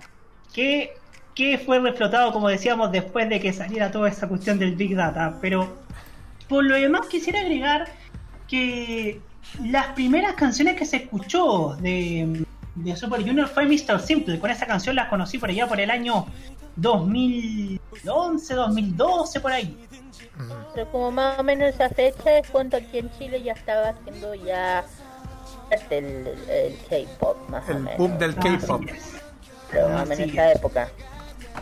[0.53, 0.97] que,
[1.35, 5.37] que fue reflotado, como decíamos, después de que saliera toda esa cuestión del Big Data.
[5.41, 5.77] Pero
[6.47, 7.87] por lo demás quisiera agregar
[8.47, 9.19] que
[9.63, 13.99] las primeras canciones que se escuchó de, de Super Junior fue Mr.
[13.99, 14.39] Simple.
[14.39, 16.25] Con esa canción las conocí por allá por el año
[16.77, 19.77] 2011, 2012, por ahí.
[20.73, 24.35] Pero como más o menos esa fecha es cuando aquí en Chile ya estaba haciendo
[24.35, 24.85] ya
[25.89, 27.97] el, el K-pop, más o el menos.
[27.97, 28.81] boom del K-pop.
[28.83, 29.21] Así es.
[29.71, 30.57] Pero más o menos esa es.
[30.57, 30.89] época.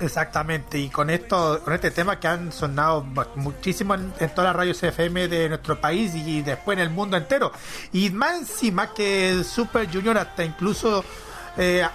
[0.01, 4.55] Exactamente, y con esto, con este tema que han sonado mu- muchísimo en, todas las
[4.55, 7.51] radios FM de nuestro país y después en el mundo entero.
[7.91, 11.05] Y más encima que Super Junior hasta incluso
[11.57, 11.85] eh,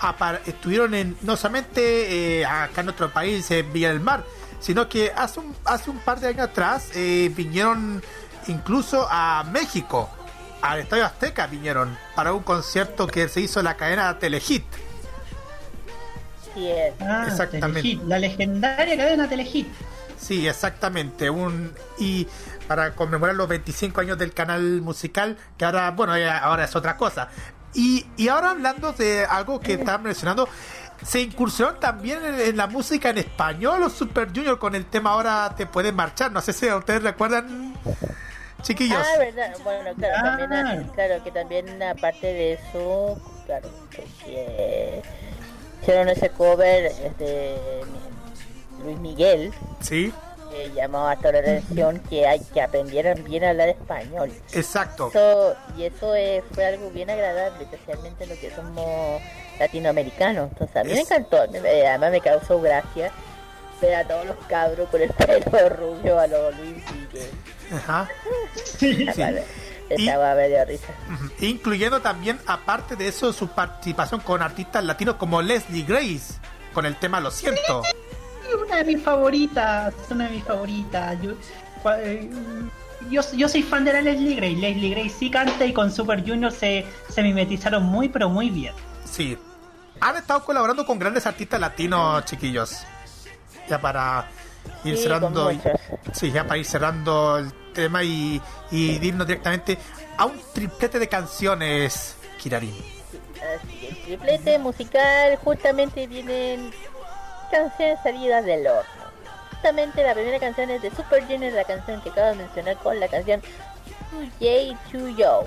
[0.46, 4.24] estuvieron en, no solamente eh, acá en nuestro país, en Villa del Mar,
[4.60, 8.02] sino que hace un, hace un par de años atrás eh, vinieron
[8.46, 10.08] incluso a México,
[10.62, 14.64] al Estadio Azteca vinieron para un concierto que se hizo en la cadena Telehit.
[17.00, 17.80] Ah, Exactamente.
[17.82, 19.68] Telehit, la legendaria cadena Telehit.
[20.18, 21.30] Sí, exactamente.
[21.30, 22.26] Un y
[22.66, 27.28] para conmemorar los 25 años del canal musical, que ahora, bueno, ahora es otra cosa.
[27.74, 30.48] Y, y ahora hablando de algo que estaban mencionando,
[31.04, 35.10] se incursionaron también en, en la música en español los Super Junior con el tema
[35.10, 36.32] Ahora te puedes marchar.
[36.32, 37.74] No sé si ustedes recuerdan,
[38.62, 38.98] chiquillos.
[38.98, 39.52] Ah, verdad.
[39.62, 41.22] Bueno, claro, también, Claro.
[41.22, 45.02] que también aparte de eso, claro, que, que
[45.82, 47.56] hicieron ese cover de
[48.84, 50.12] Luis Miguel, Sí,
[50.50, 54.32] que llamó a toda la atención que hay que aprendieran bien a hablar español.
[54.52, 55.08] exacto.
[55.08, 59.20] Eso, y eso eh, fue algo bien agradable, especialmente lo que somos
[59.58, 60.50] latinoamericanos.
[60.52, 63.10] Entonces a mí me encantó, eh, además me causó gracia
[63.80, 67.30] ver a todos los cabros con el pelo rubio a los Luis Miguel.
[67.72, 68.08] Ajá.
[68.54, 69.06] Sí.
[69.14, 69.22] Sí.
[69.90, 70.02] Vale.
[70.02, 70.86] Y- Esa me dio risa.
[71.40, 76.34] Incluyendo también, aparte de eso, su participación con artistas latinos como Leslie Grace,
[76.72, 77.82] con el tema Lo siento.
[78.66, 81.16] Una de mis favoritas, una de mis favoritas.
[81.22, 81.32] Yo,
[81.98, 82.30] eh,
[83.10, 84.56] yo, yo soy fan de la Leslie Grace.
[84.56, 88.74] Leslie Grace sí canta y con Super Junior se, se mimetizaron muy, pero muy bien.
[89.04, 89.36] Sí.
[90.00, 92.84] Han estado colaborando con grandes artistas latinos, chiquillos.
[93.68, 94.28] Ya para
[94.84, 95.50] ir Sí, cerrando.
[96.12, 99.78] Sí, ya para ir cerrando el tema y, y directamente
[100.16, 102.74] a un triplete de canciones, Kirarin.
[103.86, 106.72] El triplete musical justamente vienen
[107.52, 108.90] canciones salidas del horno.
[109.50, 112.98] Justamente la primera canción es de Super Junior, la canción que acabo de mencionar con
[112.98, 113.40] la canción
[114.40, 115.44] 2J 2Yo.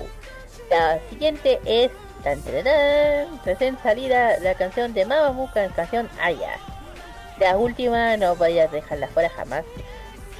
[0.70, 1.90] La siguiente es
[2.24, 2.42] tan,
[3.44, 6.56] recién salida la canción de Mamamoo, canción Aya.
[7.38, 9.64] La última no voy a dejarla fuera jamás.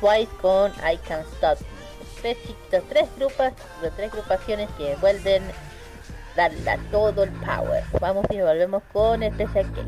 [0.00, 1.58] Twice con I Can't Stop
[2.21, 5.43] Tres chiquitos, tres grupos, de tres agrupaciones que vuelven
[6.35, 7.83] darla todo el power.
[7.99, 9.81] Vamos y volvemos con Special K.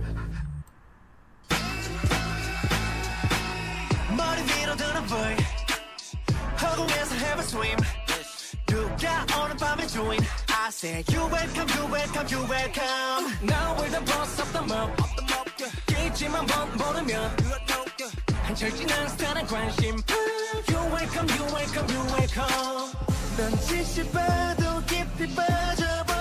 [4.16, 5.38] 머리 위로 드는 불
[6.62, 7.78] 허공에서 have a swim
[8.66, 10.20] 누가 오늘 밤에 join
[10.50, 14.92] I say you welcome you welcome you welcome Now we're the boss of the mob
[15.86, 17.32] 끼지만 번 모르면
[18.44, 19.96] 한철 지난 스타는 관심
[20.70, 22.92] You welcome you welcome you welcome
[23.38, 26.13] 넌 지시 봐도 깊이 빠져 벗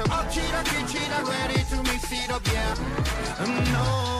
[0.00, 2.74] 계속 엎치락 뒤치락 ready to mix it up yeah
[3.72, 4.16] no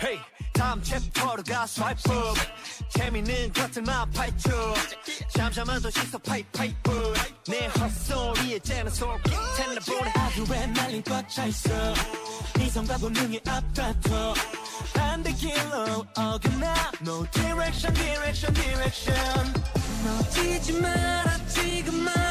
[0.00, 0.20] Hey,
[0.52, 2.40] 다음 챕터로 가 swipe up
[2.88, 4.74] 재밌는 것들만 파헤쳐
[5.34, 7.14] 잠잠한 도시서 파이파이프
[7.48, 11.70] 내 헛소리에 째는 솔깃 텔레폰에 하루에 날린 꽉차 있어
[12.60, 14.34] 이성과 본능이 앞다퉈
[14.94, 19.54] 반대 길로 어긋나 No direction direction direction
[20.04, 22.29] 놓치지 마라 지금만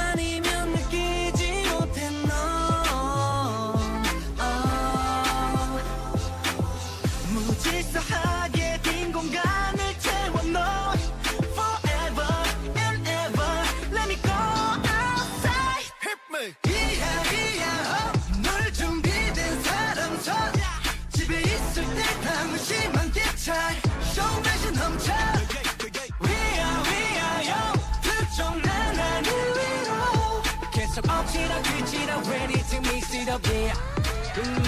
[31.30, 33.74] 계속 엎치락 뒤치락 ready to mix it up yeah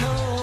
[0.00, 0.38] no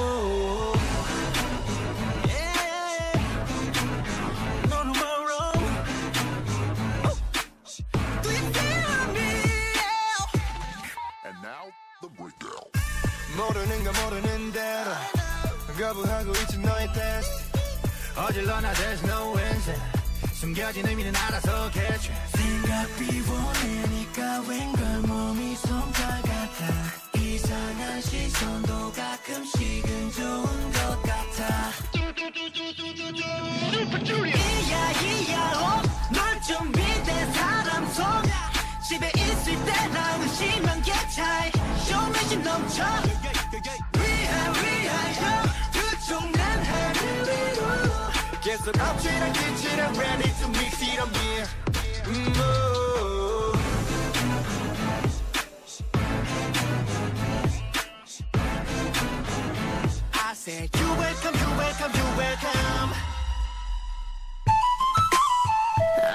[13.38, 14.92] 모르는 거 모르는 대로
[15.78, 17.60] 거부하고 있지 너의 테스트
[18.18, 19.89] 어질러나 there's no answer
[20.41, 27.19] 숨겨진 의미는 알아서 catch 생각 비워내니까 웬걸 몸이 손발 같아.
[27.19, 31.71] 이상한 시선도 가끔씩은 좋은 것 같아.
[34.17, 35.83] 이야 이야 어?
[36.11, 38.07] 널 준비된 사람 손
[38.89, 41.53] 집에 있을 때 나는 심한 게 차이.
[41.85, 42.83] 쇼매진 넘쳐.
[43.95, 48.10] 위하 위하여 두쪽 난 하늘 위로
[48.42, 51.48] 계속 엎치락 뒤치락 ready to mix it up yeah
[52.08, 53.58] 음, oh.
[60.14, 62.92] I said you welcome you welcome you welcome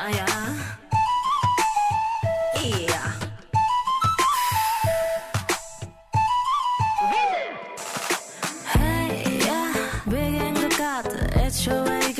[0.03, 0.27] Ah, yeah.
[0.27, 0.34] Yeah.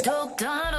[0.00, 0.71] you done.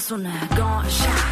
[0.00, 1.29] soon I gone shine.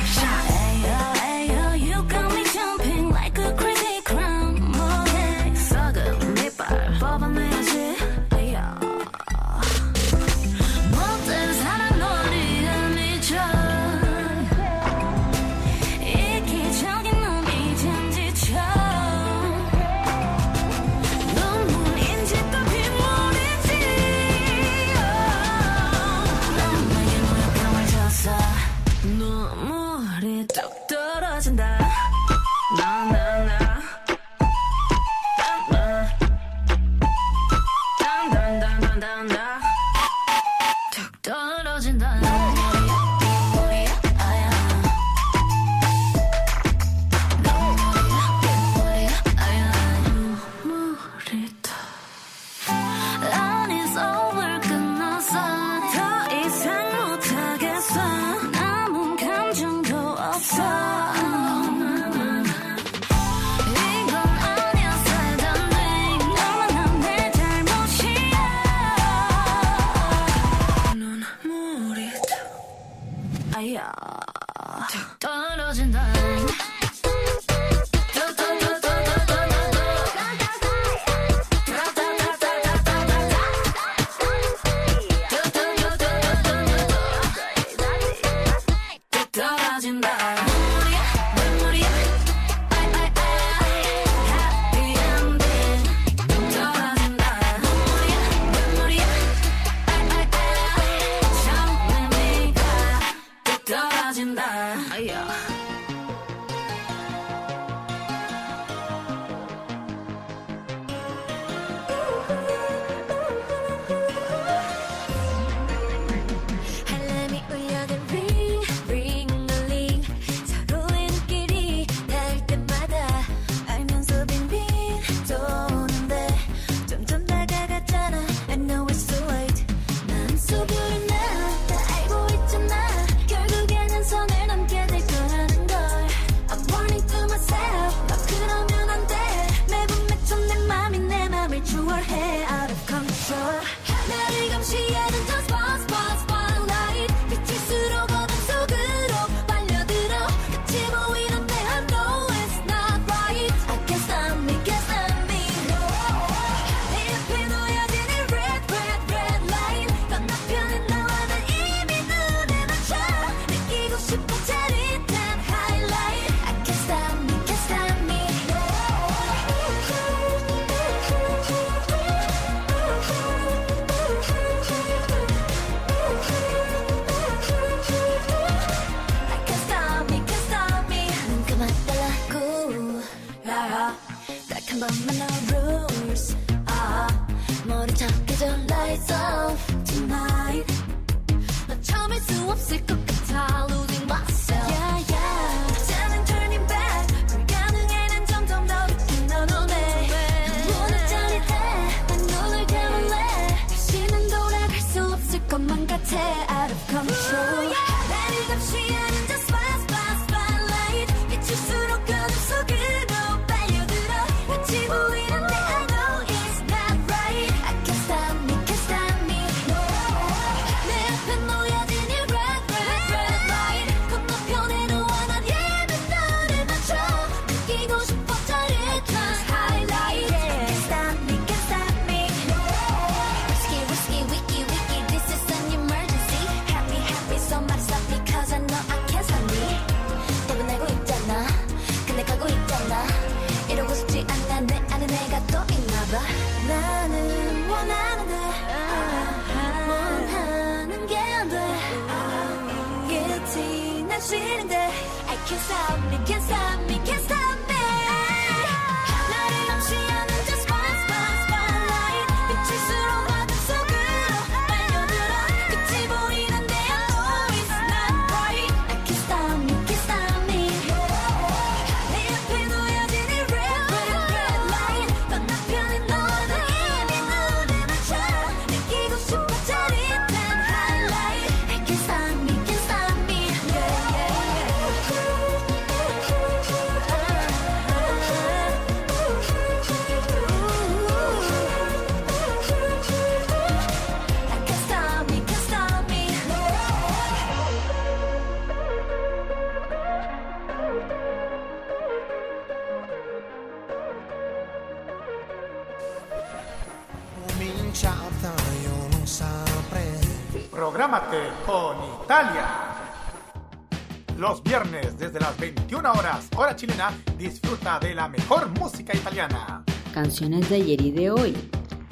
[320.38, 321.56] Canciones de ayer y de hoy,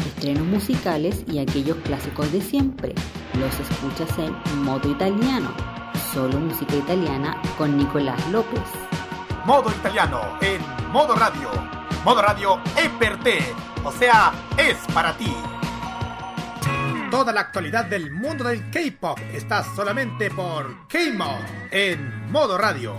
[0.05, 2.93] estrenos musicales y aquellos clásicos de siempre.
[3.39, 5.55] Los escuchas en modo italiano,
[6.13, 8.65] solo música italiana con Nicolás López.
[9.45, 11.49] Modo italiano en modo radio.
[12.05, 13.39] Modo radio es per te,
[13.85, 15.33] o sea, es para ti.
[17.13, 22.97] Toda la actualidad del mundo del K-pop está solamente por K-Mod en modo radio.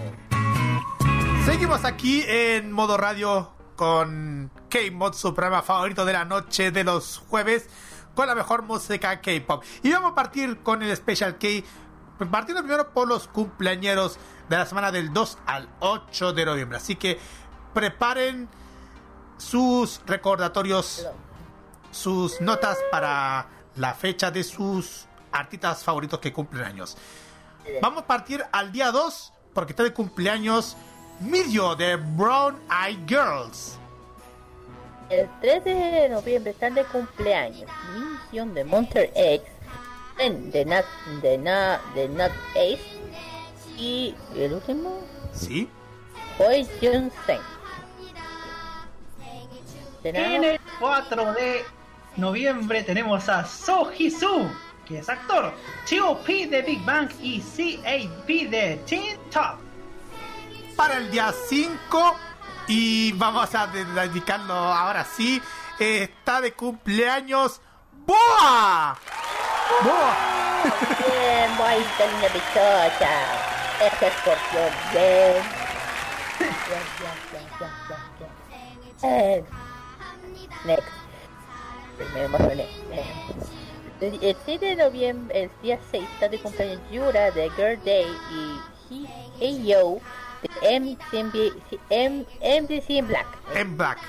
[1.45, 7.19] Seguimos aquí en modo radio con K-Mod, su programa favorito de la noche de los
[7.29, 7.69] jueves,
[8.15, 9.63] con la mejor música K-pop.
[9.83, 11.47] Y vamos a partir con el Special K,
[12.29, 16.77] partiendo primero por los cumpleañeros de la semana del 2 al 8 de noviembre.
[16.77, 17.19] Así que
[17.73, 18.49] preparen
[19.37, 21.07] sus recordatorios,
[21.91, 26.97] sus notas para la fecha de sus artistas favoritos que cumplen años.
[27.81, 30.75] Vamos a partir al día 2 porque está de cumpleaños
[31.19, 33.77] Midio de Brown Eye Girls.
[35.09, 37.69] El 3 de noviembre están de cumpleaños.
[37.95, 39.49] Misión de Monster X.
[40.19, 40.85] en The Not,
[41.21, 42.81] The Not, The Not Ace.
[43.77, 45.01] Y el último,
[45.33, 45.69] ¿Sí?
[46.39, 47.39] Hoi Jun Sen.
[50.03, 51.65] En Tenemos el 4 de
[52.15, 54.49] noviembre tenemos a So Su,
[54.87, 55.53] que es actor,
[56.25, 59.66] P de Big Bang y C.A.P de Teen Top.
[60.77, 62.15] Para el día 5
[62.67, 65.41] y vamos a de- dedicarlo ahora sí.
[65.79, 67.59] eh, está de cumpleaños
[68.05, 68.97] Boa.
[69.83, 70.15] Boa.
[70.63, 73.09] bien, bonita niña pichocha.
[73.85, 75.43] Ese escorpión, bien.
[79.03, 79.43] Eh,
[80.65, 80.87] Next.
[82.13, 82.67] Me emocioné.
[83.99, 88.07] El el 7 de noviembre, el día 6, está de cumpleaños Yura de Girl Day
[88.31, 88.59] y
[88.89, 89.07] He
[89.39, 89.97] Hey Yo
[90.61, 93.27] de MCB, M, MDC en Black.
[93.55, 93.99] En Black.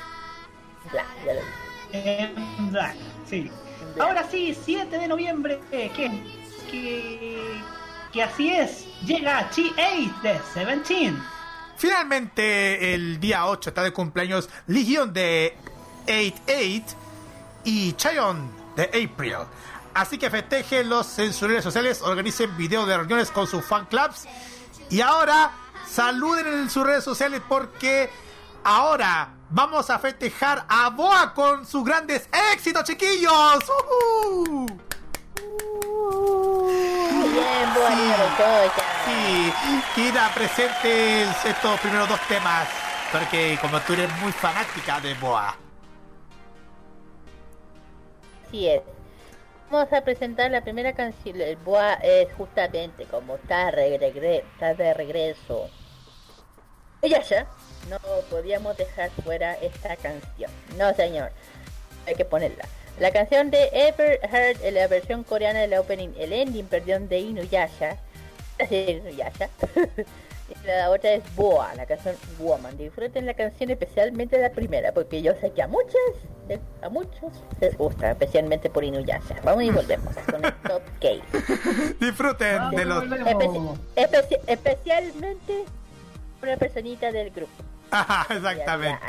[0.93, 2.23] Black, ya lo dije.
[2.23, 2.97] En Black,
[3.28, 3.51] sí.
[3.94, 4.09] Black.
[4.09, 5.90] Ahora sí, 7 de noviembre, que,
[6.70, 7.60] que,
[8.12, 11.19] que así es, llega T8 de Seventeen.
[11.77, 15.56] Finalmente, el día 8 está de cumpleaños Legion de
[16.06, 16.97] 88
[17.65, 19.36] y Chayon de April.
[19.94, 24.27] Así que festejenlos en sus redes sociales, organicen videos de reuniones con sus fan clubs.
[24.90, 25.52] Y ahora,
[25.89, 28.10] saluden en sus redes sociales porque
[28.65, 33.59] ahora vamos a festejar a Boa con sus grandes éxitos, chiquillos.
[33.90, 34.66] ¡Uhú!
[36.66, 38.82] Bien, buena niña pichocha.
[39.06, 39.52] Sí,
[39.94, 42.69] Kira, presente estos primeros dos temas,
[43.12, 45.56] porque como tú eres muy fanática de Boa.
[48.47, 48.82] Así es.
[49.70, 51.40] Vamos a presentar la primera canción.
[51.40, 55.69] El Boa es justamente como está, regre- está de regreso.
[57.02, 57.46] Ella ya.
[57.88, 57.98] No
[58.30, 60.50] podíamos dejar fuera esta canción.
[60.76, 61.30] No, señor.
[62.06, 62.64] Hay que ponerla.
[62.98, 67.08] La canción de Ever Heard, en la versión coreana de la opening, el ending, perdón,
[67.08, 67.96] de Inuyasha.
[68.58, 69.48] de Inuyasha.
[70.48, 72.76] y la otra es Boa, la canción Woman.
[72.76, 75.94] Disfruten la canción, especialmente la primera, porque yo sé que a muchas,
[76.82, 79.36] a muchos les gusta, especialmente por Inuyasha.
[79.44, 81.08] Vamos y volvemos con el Top K.
[82.00, 83.04] Disfruten de los...
[83.04, 85.64] Especi- especialmente
[86.43, 87.52] una personita del grupo.
[87.90, 89.01] Ajá, exactamente.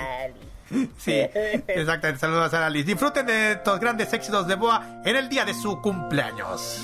[1.00, 2.20] Sí, exactamente.
[2.20, 2.86] Saludos a Alice.
[2.86, 6.84] Disfruten de estos grandes éxitos de Boa en el día de su cumpleaños.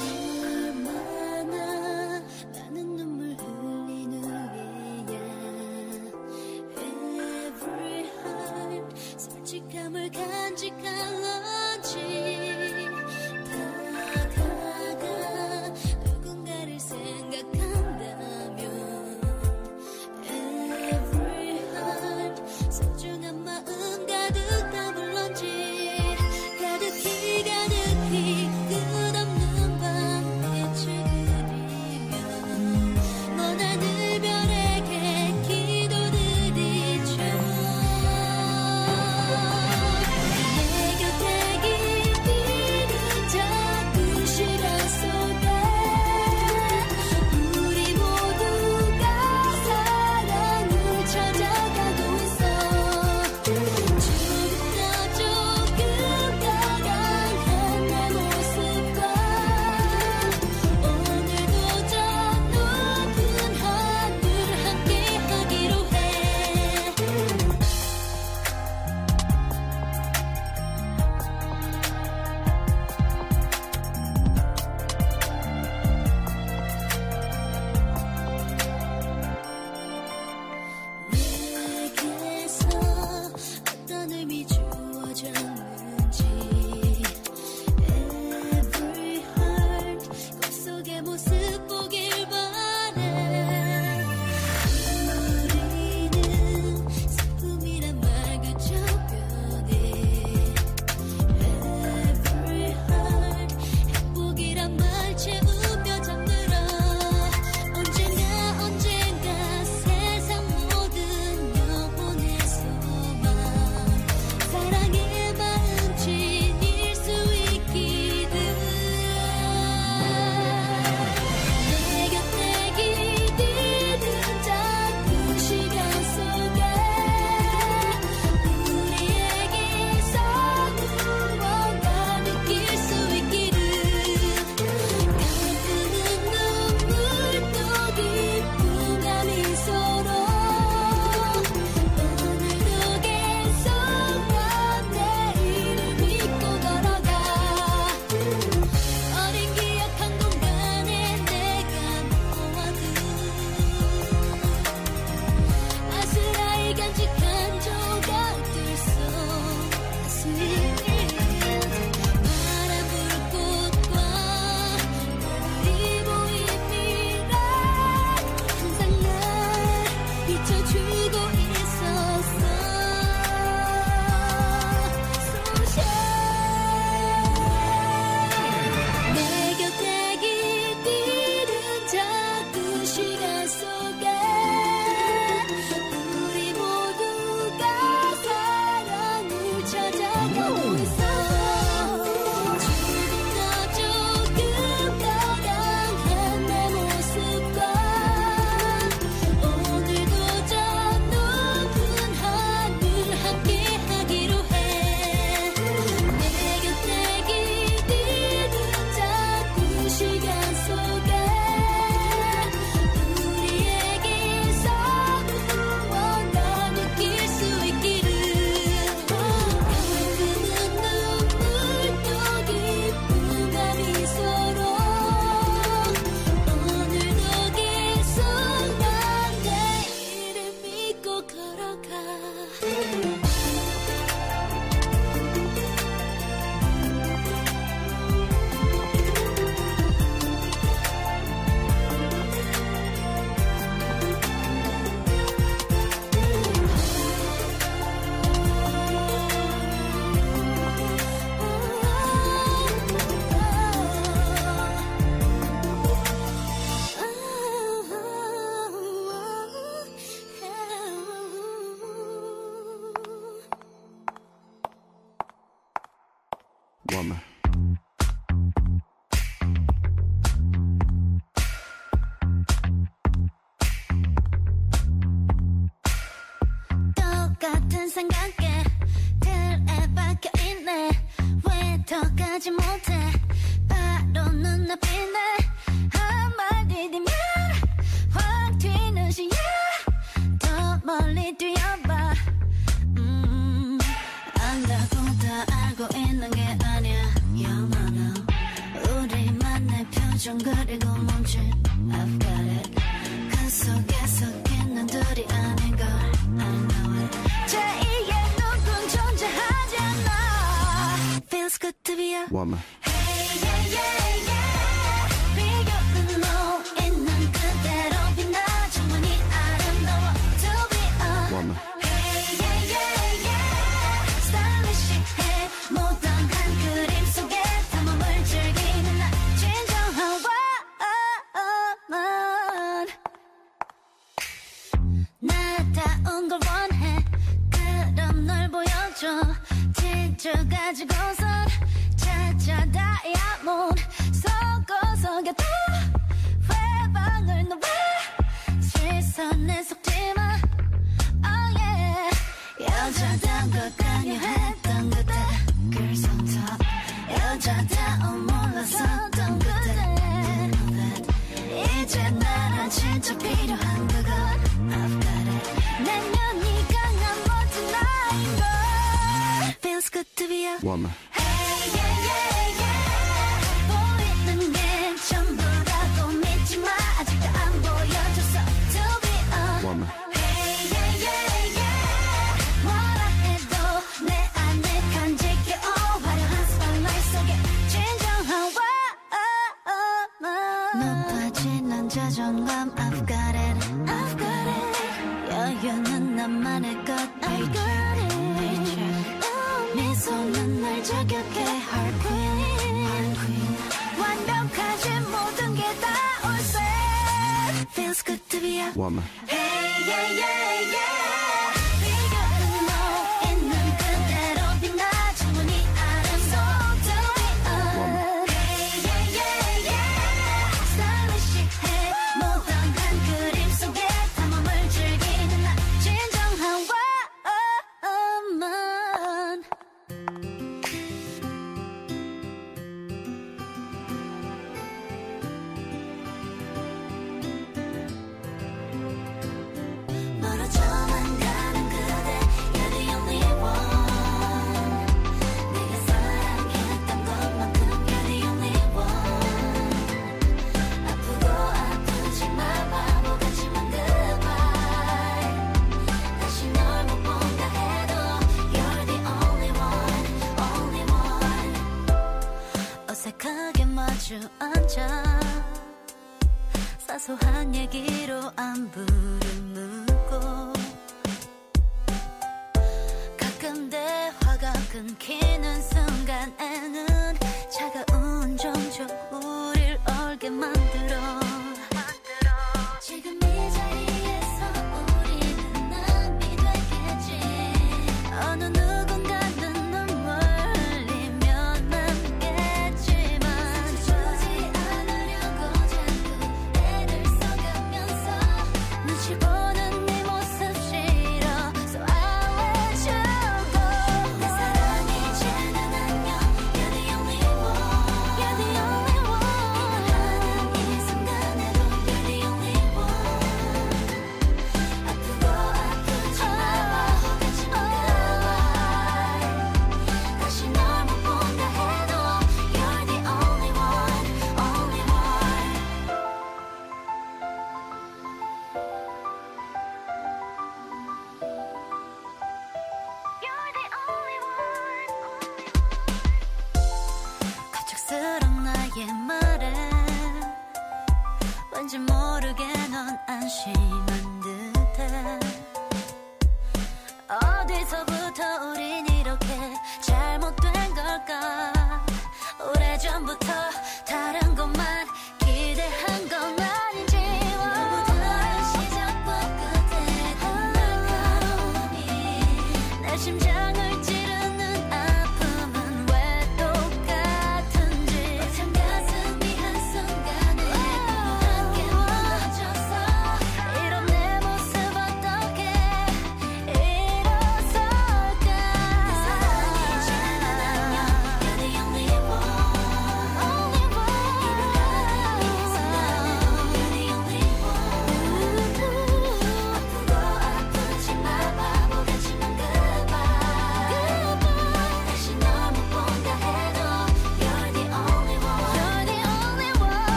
[312.31, 312.84] 我们。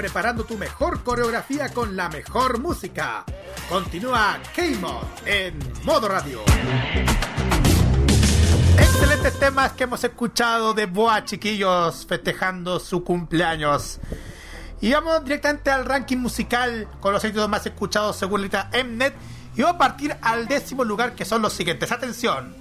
[0.00, 3.22] preparando tu mejor coreografía con la mejor música.
[3.68, 6.40] Continúa K-Mod en modo radio.
[8.78, 14.00] Excelentes temas que hemos escuchado de Boa Chiquillos festejando su cumpleaños.
[14.80, 19.14] Y vamos directamente al ranking musical con los éxitos más escuchados según la lista Mnet.
[19.54, 21.92] Y voy a partir al décimo lugar que son los siguientes.
[21.92, 22.56] Atención.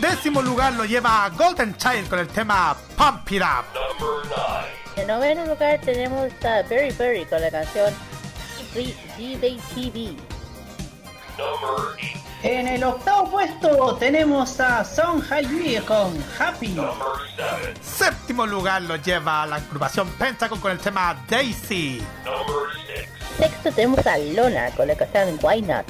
[0.00, 4.47] Décimo lugar lo lleva Golden Child con el tema Pump It Up
[5.08, 7.94] noveno lugar tenemos a Berry Berry con la canción
[8.74, 10.14] D-Day TV.
[12.42, 16.76] En el octavo puesto tenemos a Song Hae con Happy.
[17.80, 22.02] Séptimo lugar lo lleva a la agrupación Pentagon con el tema Daisy.
[23.38, 25.86] Sexto tenemos a Lona con la canción Why Not.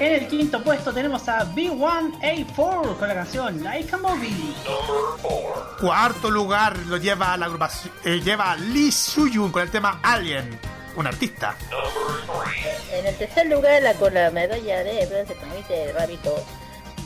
[0.00, 4.54] En el quinto puesto tenemos a B1A4 con la canción Like a Movie.
[5.80, 10.58] Cuarto lugar lo lleva la agrupación eh, lleva Lee Suyun con el tema Alien,
[10.96, 11.54] un artista.
[12.92, 16.34] En el tercer lugar, la, con la medalla de bronce, como dice el rabito,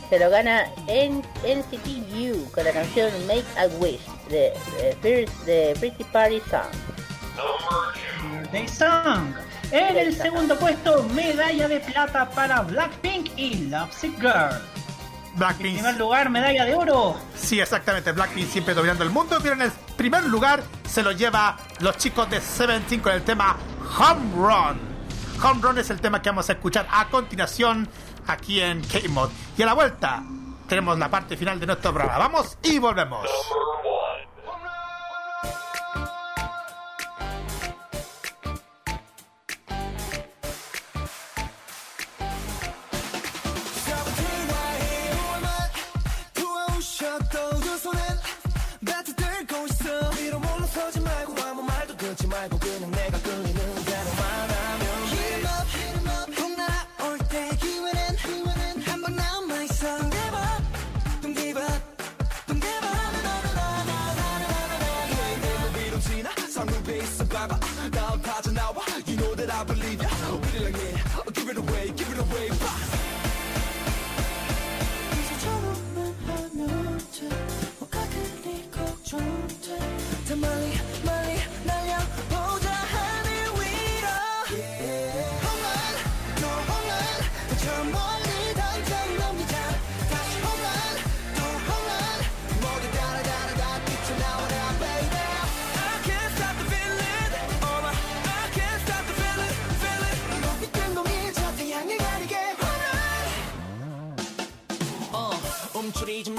[0.09, 1.87] se lo gana en NCT
[2.33, 6.71] U con la canción Make a Wish de, de, First- de Pretty Party Song.
[8.33, 9.35] Birthday Song.
[9.71, 14.63] En el segundo puesto, medalla de plata para Blackpink y Lovesick Girl.
[15.33, 15.75] En Blackpink.
[15.75, 17.17] primer lugar, medalla de oro.
[17.37, 18.13] Sí, exactamente.
[18.13, 22.31] Blackpink siempre dominando el mundo, pero en el primer lugar se lo lleva los chicos
[22.31, 23.57] de Seventeen con el tema
[23.99, 24.81] Home Run.
[25.43, 27.89] Home Run es el tema que vamos a escuchar a continuación
[28.27, 29.31] aquí en K-Mod.
[29.57, 30.23] Y a la vuelta
[30.67, 32.19] tenemos la parte final de nuestro programa.
[32.19, 33.29] Vamos y volvemos.
[52.39, 53.48] 말고 그냥 내가 끌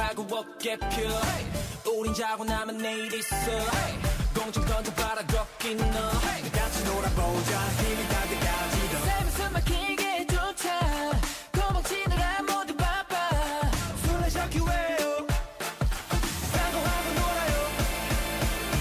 [0.09, 0.87] 말고 어깨 펴.
[1.91, 3.35] 우린 자고 나면 내일 있어.
[4.35, 5.83] 공중 던져봐라 걷긴 너
[6.51, 7.59] 같이 놀아보자.
[7.69, 11.11] 힘이 닿을 때까지 더 삶에서 막히게 쫓아.
[11.51, 13.29] 도망치느라 모두 바빠.
[14.03, 15.27] 술래 잡기 왜요
[16.53, 17.69] 사고하고 놀아요.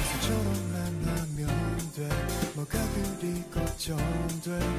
[0.01, 2.09] 이제처럼 만나면 돼.
[2.55, 4.78] 뭐가 그리 걱정돼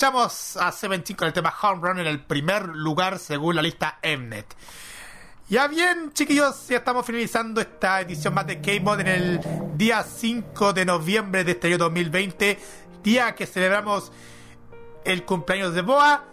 [0.00, 3.98] escuchamos a Seventeen con el tema Home Run en el primer lugar según la lista
[4.02, 4.46] Mnet.
[5.50, 9.40] Ya bien, chiquillos, ya estamos finalizando esta edición más de K-Mod en el
[9.74, 12.58] día 5 de noviembre de este año 2020,
[13.02, 14.10] día que celebramos
[15.04, 16.24] el cumpleaños de Boa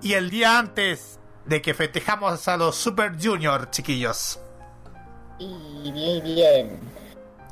[0.00, 4.38] y el día antes de que festejamos a los Super Junior, chiquillos.
[5.40, 6.80] Y bien, bien.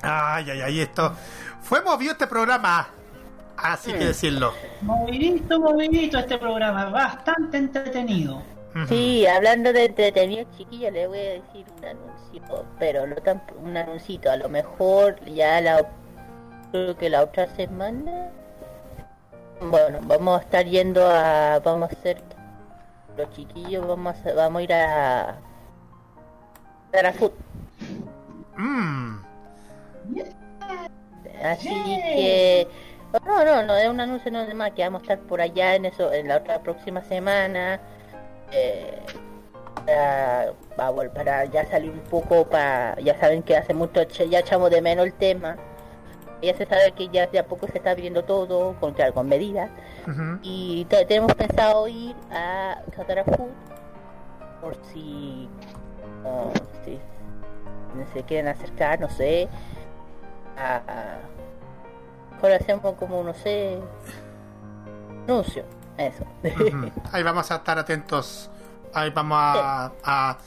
[0.02, 1.16] Ay, ay, ay, esto
[1.68, 2.88] fue movido este programa,
[3.62, 4.52] así que decirlo.
[4.82, 8.42] Movidito, movidito este programa, bastante entretenido.
[8.88, 13.76] Sí, hablando de entretenido, chiquillos, le voy a decir un anuncio, pero no tan un
[13.76, 15.88] anuncito, a lo mejor ya la
[16.70, 18.30] creo que la otra semana
[19.60, 22.22] bueno, vamos a estar yendo a vamos a hacer
[23.16, 25.38] los chiquillos vamos a, vamos a ir a
[26.92, 27.32] a food
[28.58, 29.20] Mm.
[31.44, 32.66] Así que
[33.24, 35.74] no, no, no, es un anuncio no es más que vamos a estar por allá
[35.74, 37.80] en eso en la otra próxima semana.
[38.52, 39.00] Eh,
[40.76, 44.40] para, bueno, para ya salir un poco para ya saben que hace mucho ch- ya
[44.40, 45.56] echamos de menos el tema.
[46.42, 49.28] Ya se sabe que ya de a poco se está viendo todo con claro, con
[49.28, 49.70] medidas.
[50.42, 53.50] Y te- tenemos pensado ir a Catara Food
[54.60, 55.48] por si,
[56.22, 56.50] no,
[56.84, 56.98] si
[58.12, 59.48] se quieren acercar, no sé.
[60.56, 61.18] A, a-
[62.38, 63.78] mejor hacemos como, no sé,
[65.26, 65.64] anuncio,
[65.96, 66.24] eso.
[67.12, 68.50] Ahí vamos a estar atentos.
[68.94, 70.38] Ahí vamos a, a,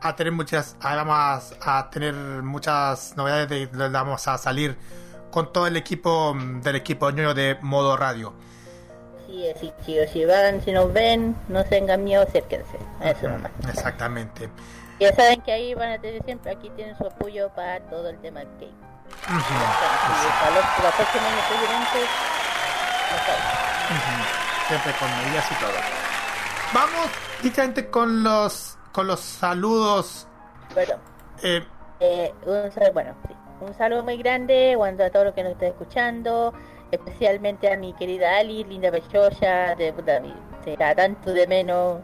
[0.00, 4.76] a tener muchas, ahí vamos a, a tener muchas novedades de, de- vamos a salir
[5.30, 8.32] con todo el equipo mm, del equipo ñoño de modo radio.
[9.26, 12.78] Sí, así chicos, si van, si nos ven, no tengan miedo, acérquense.
[13.02, 13.50] Eso nomás.
[13.68, 14.48] Exactamente.
[14.98, 18.18] Ya saben que ahí van a tener siempre, aquí tienen su apoyo para todo el
[18.20, 18.72] tema gay.
[19.26, 20.94] Para los, para los
[23.14, 24.24] no.
[24.68, 25.72] Siempre con medidas y todo.
[26.72, 27.10] Vamos
[27.42, 30.26] directamente con los con los saludos.
[30.74, 30.94] Bueno,
[31.42, 31.66] Eh,
[32.00, 35.52] Eh, un, sal- bueno, sí, un saludo muy grande cuando a todos los que nos
[35.52, 36.52] estén escuchando,
[36.90, 40.20] especialmente a mi querida Ali, linda pechoya, de puta,
[40.64, 42.00] se da tanto de menos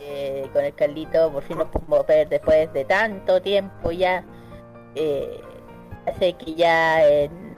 [0.00, 4.24] eh, con el Carlito, por fin nos pudimos ver después de tanto tiempo ya.
[4.94, 5.42] Eh,
[6.06, 7.56] hace que ya, en-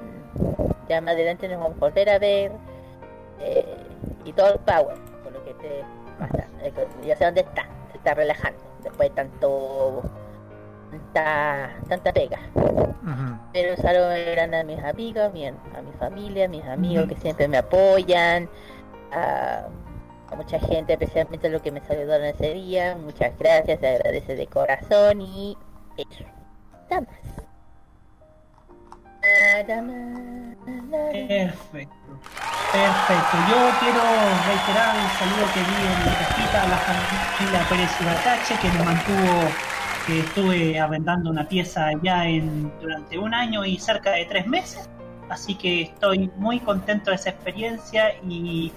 [0.88, 2.52] ya más adelante nos vamos a volver a ver
[3.40, 3.76] eh,
[4.24, 5.84] y todo el power, por lo que te
[6.18, 6.72] pasa, eh,
[7.04, 10.02] ya sé dónde está, se está relajando después de tanto
[10.90, 12.38] tanta, tanta pega.
[12.54, 13.38] ujú.
[13.52, 17.06] Pero un saludo grande a mis amigos, a mi, a mi familia, a mis amigos
[17.08, 18.48] que siempre me apoyan,
[19.12, 19.66] a,
[20.30, 22.96] a mucha gente, especialmente a los que me saludaron ese día.
[22.96, 25.56] Muchas gracias, se agradece de corazón y
[25.96, 26.24] eso.
[26.90, 27.47] Nada más.
[30.90, 32.18] Perfecto.
[32.72, 33.36] Perfecto.
[33.48, 34.00] Yo quiero
[34.46, 38.84] reiterar el saludo que di en la cajita a la familia Pérez Ibarcache, que me
[38.84, 39.48] mantuvo,
[40.06, 44.88] que estuve arrendando una pieza ya en, durante un año y cerca de tres meses.
[45.30, 48.72] Así que estoy muy contento de esa experiencia y,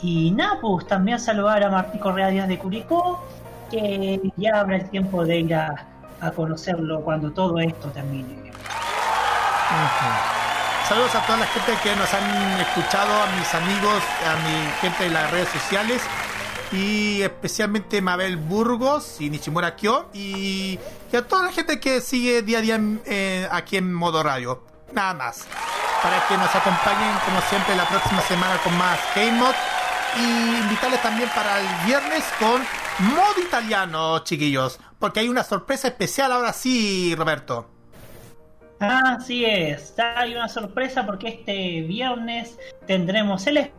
[0.00, 3.24] y nada, pues también saludar a Martí Correa Díaz de Curicó,
[3.70, 5.86] que ya habrá el tiempo de ir a,
[6.20, 8.41] a conocerlo cuando todo esto termine.
[10.88, 15.04] Saludos a toda la gente que nos han escuchado, a mis amigos, a mi gente
[15.04, 16.02] de las redes sociales
[16.72, 20.78] y especialmente Mabel Burgos y Nishimura Kyo y,
[21.12, 24.64] y a toda la gente que sigue día a día eh, aquí en Modo Radio.
[24.92, 25.46] Nada más.
[26.02, 29.54] Para que nos acompañen como siempre la próxima semana con más Game Mod
[30.18, 32.62] y invitarles también para el viernes con
[33.14, 37.71] modo italiano, chiquillos, porque hay una sorpresa especial ahora sí, Roberto.
[38.82, 43.70] Así es, hay una sorpresa porque este viernes tendremos el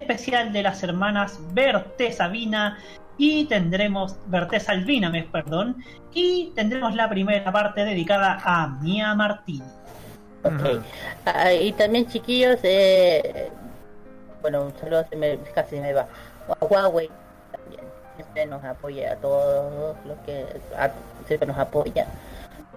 [0.00, 2.78] especial de las hermanas Berté Sabina
[3.18, 5.76] y tendremos Berté Salvina, me- perdón,
[6.14, 9.62] y tendremos la primera parte dedicada a Mia Martín.
[10.42, 10.80] Ok.
[11.26, 13.50] Ah, y también chiquillos, eh,
[14.40, 16.06] bueno, un saludo, se me, casi se me va.
[16.48, 17.10] A Huawei
[17.52, 17.82] también,
[18.16, 20.46] siempre nos apoya a todos los que
[20.78, 20.90] a-
[21.26, 22.06] siempre nos apoya.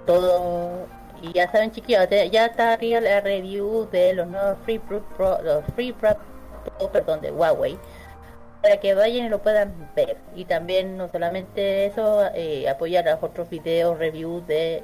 [0.06, 0.88] Todo,
[1.24, 5.42] y ya saben chiquillos, ya está arriba la review de los nuevos Free Pro, Pro-
[5.42, 6.16] los Free Pro,
[6.92, 7.80] perdón, de Huawei.
[8.62, 10.18] Para que vayan y lo puedan ver.
[10.36, 14.84] Y también, no solamente eso, eh, apoyar a los otros videos, reviews de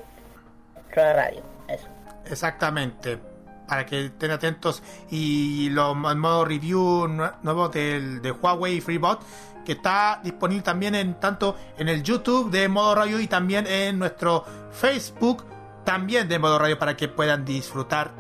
[0.76, 1.42] nuestra radio.
[1.68, 1.88] Eso.
[2.26, 3.20] Exactamente.
[3.68, 4.84] Para que estén atentos.
[5.10, 9.22] Y los modo review nue- nuevo del, de Huawei FreeBot.
[9.66, 14.00] Que está disponible también en tanto en el YouTube de Modo Radio y también en
[14.00, 15.46] nuestro Facebook
[15.90, 18.12] también de Modo Radio para que puedan disfrutar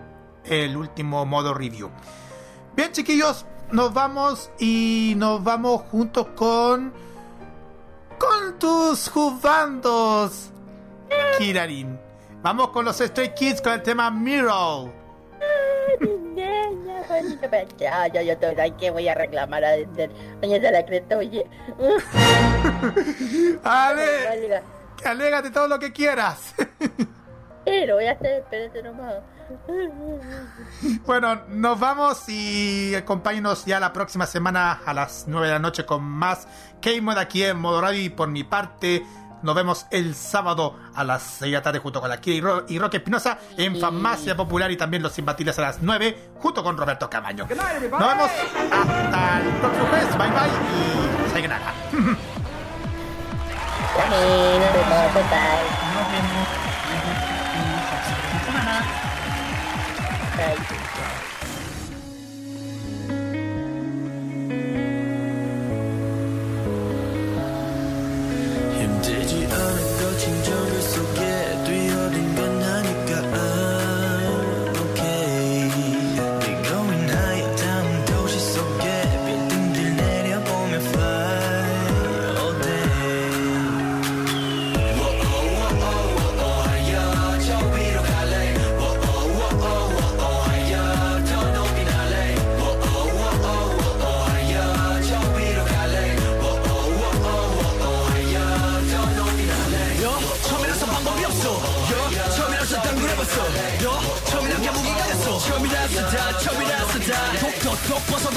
[0.43, 1.91] el último modo review.
[2.75, 6.91] Bien chiquillos, nos vamos y nos vamos juntos con
[8.17, 10.49] con tus jubandos,
[11.37, 11.99] Kirarin.
[12.41, 14.89] Vamos con los Stray Kids con el tema Mirror.
[16.01, 19.77] Niña, Juanita, pero Ya, yo ay, que voy a reclamar a.
[20.41, 21.45] Doña de la creta, oye.
[23.63, 24.63] Ale,
[25.05, 26.55] alégate todo lo que quieras.
[27.71, 29.15] Eh, lo voy a hacer, espérense nomás.
[31.05, 35.85] Bueno, nos vamos y acompáñenos ya la próxima semana a las 9 de la noche
[35.85, 36.47] con más
[36.81, 37.99] K-Mod aquí en Modo Radio.
[38.01, 39.03] Y por mi parte,
[39.41, 42.41] nos vemos el sábado a las 6 de la tarde junto con la Kira y,
[42.41, 43.81] Ro- y Roque Espinosa en Sí.
[43.81, 47.47] Farmacia Popular y también Los Imbatibles a las 9 junto con Roberto Camaño.
[47.49, 48.29] Nos vemos
[48.71, 50.17] hasta el próximo jueves.
[50.17, 50.49] Bye bye
[51.27, 51.73] y sayonara.
[53.97, 55.39] Nos vemos, bye bye.
[55.95, 56.68] Nos vemos.
[60.39, 60.78] Bye.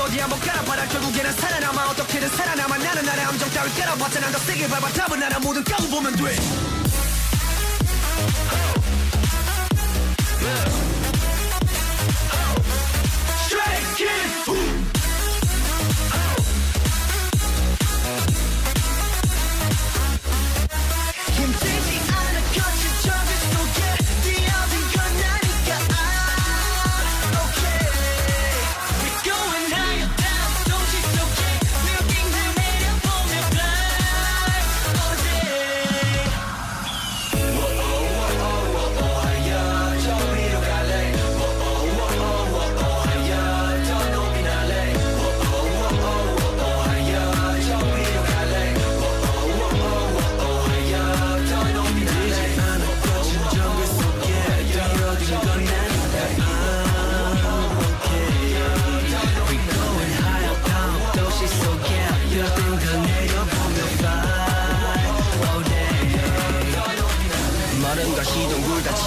[0.02, 0.86] 어 어디 한번 깔아봐라.
[0.88, 1.90] 결국에는 살아남아.
[1.90, 2.76] 어떻게든 살아남아.
[2.76, 4.88] 나는 나의 함정 따위 깔아봤자 난더 세게 밟아.
[4.88, 6.36] 답은 나라 모든 까고 보면 돼.
[10.42, 10.81] Straight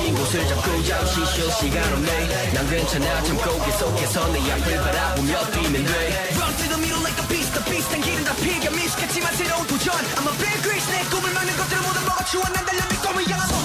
[0.06, 2.52] 가시동굴 다친 곳을 잡고 잠시 쉴 시간 없네.
[2.54, 7.28] 난 괜찮아 참고 계속해서 내 앞을 바라보며 뛰면 돼 Run through the middle like a
[7.28, 9.94] beast the beast 난 길은 다 피가 미숙했지만 새로운 도전.
[9.96, 13.65] I'm a big grease 내 꿈을 막는 것들을 모두 먹어치워 난 달려 내 꿈을 향하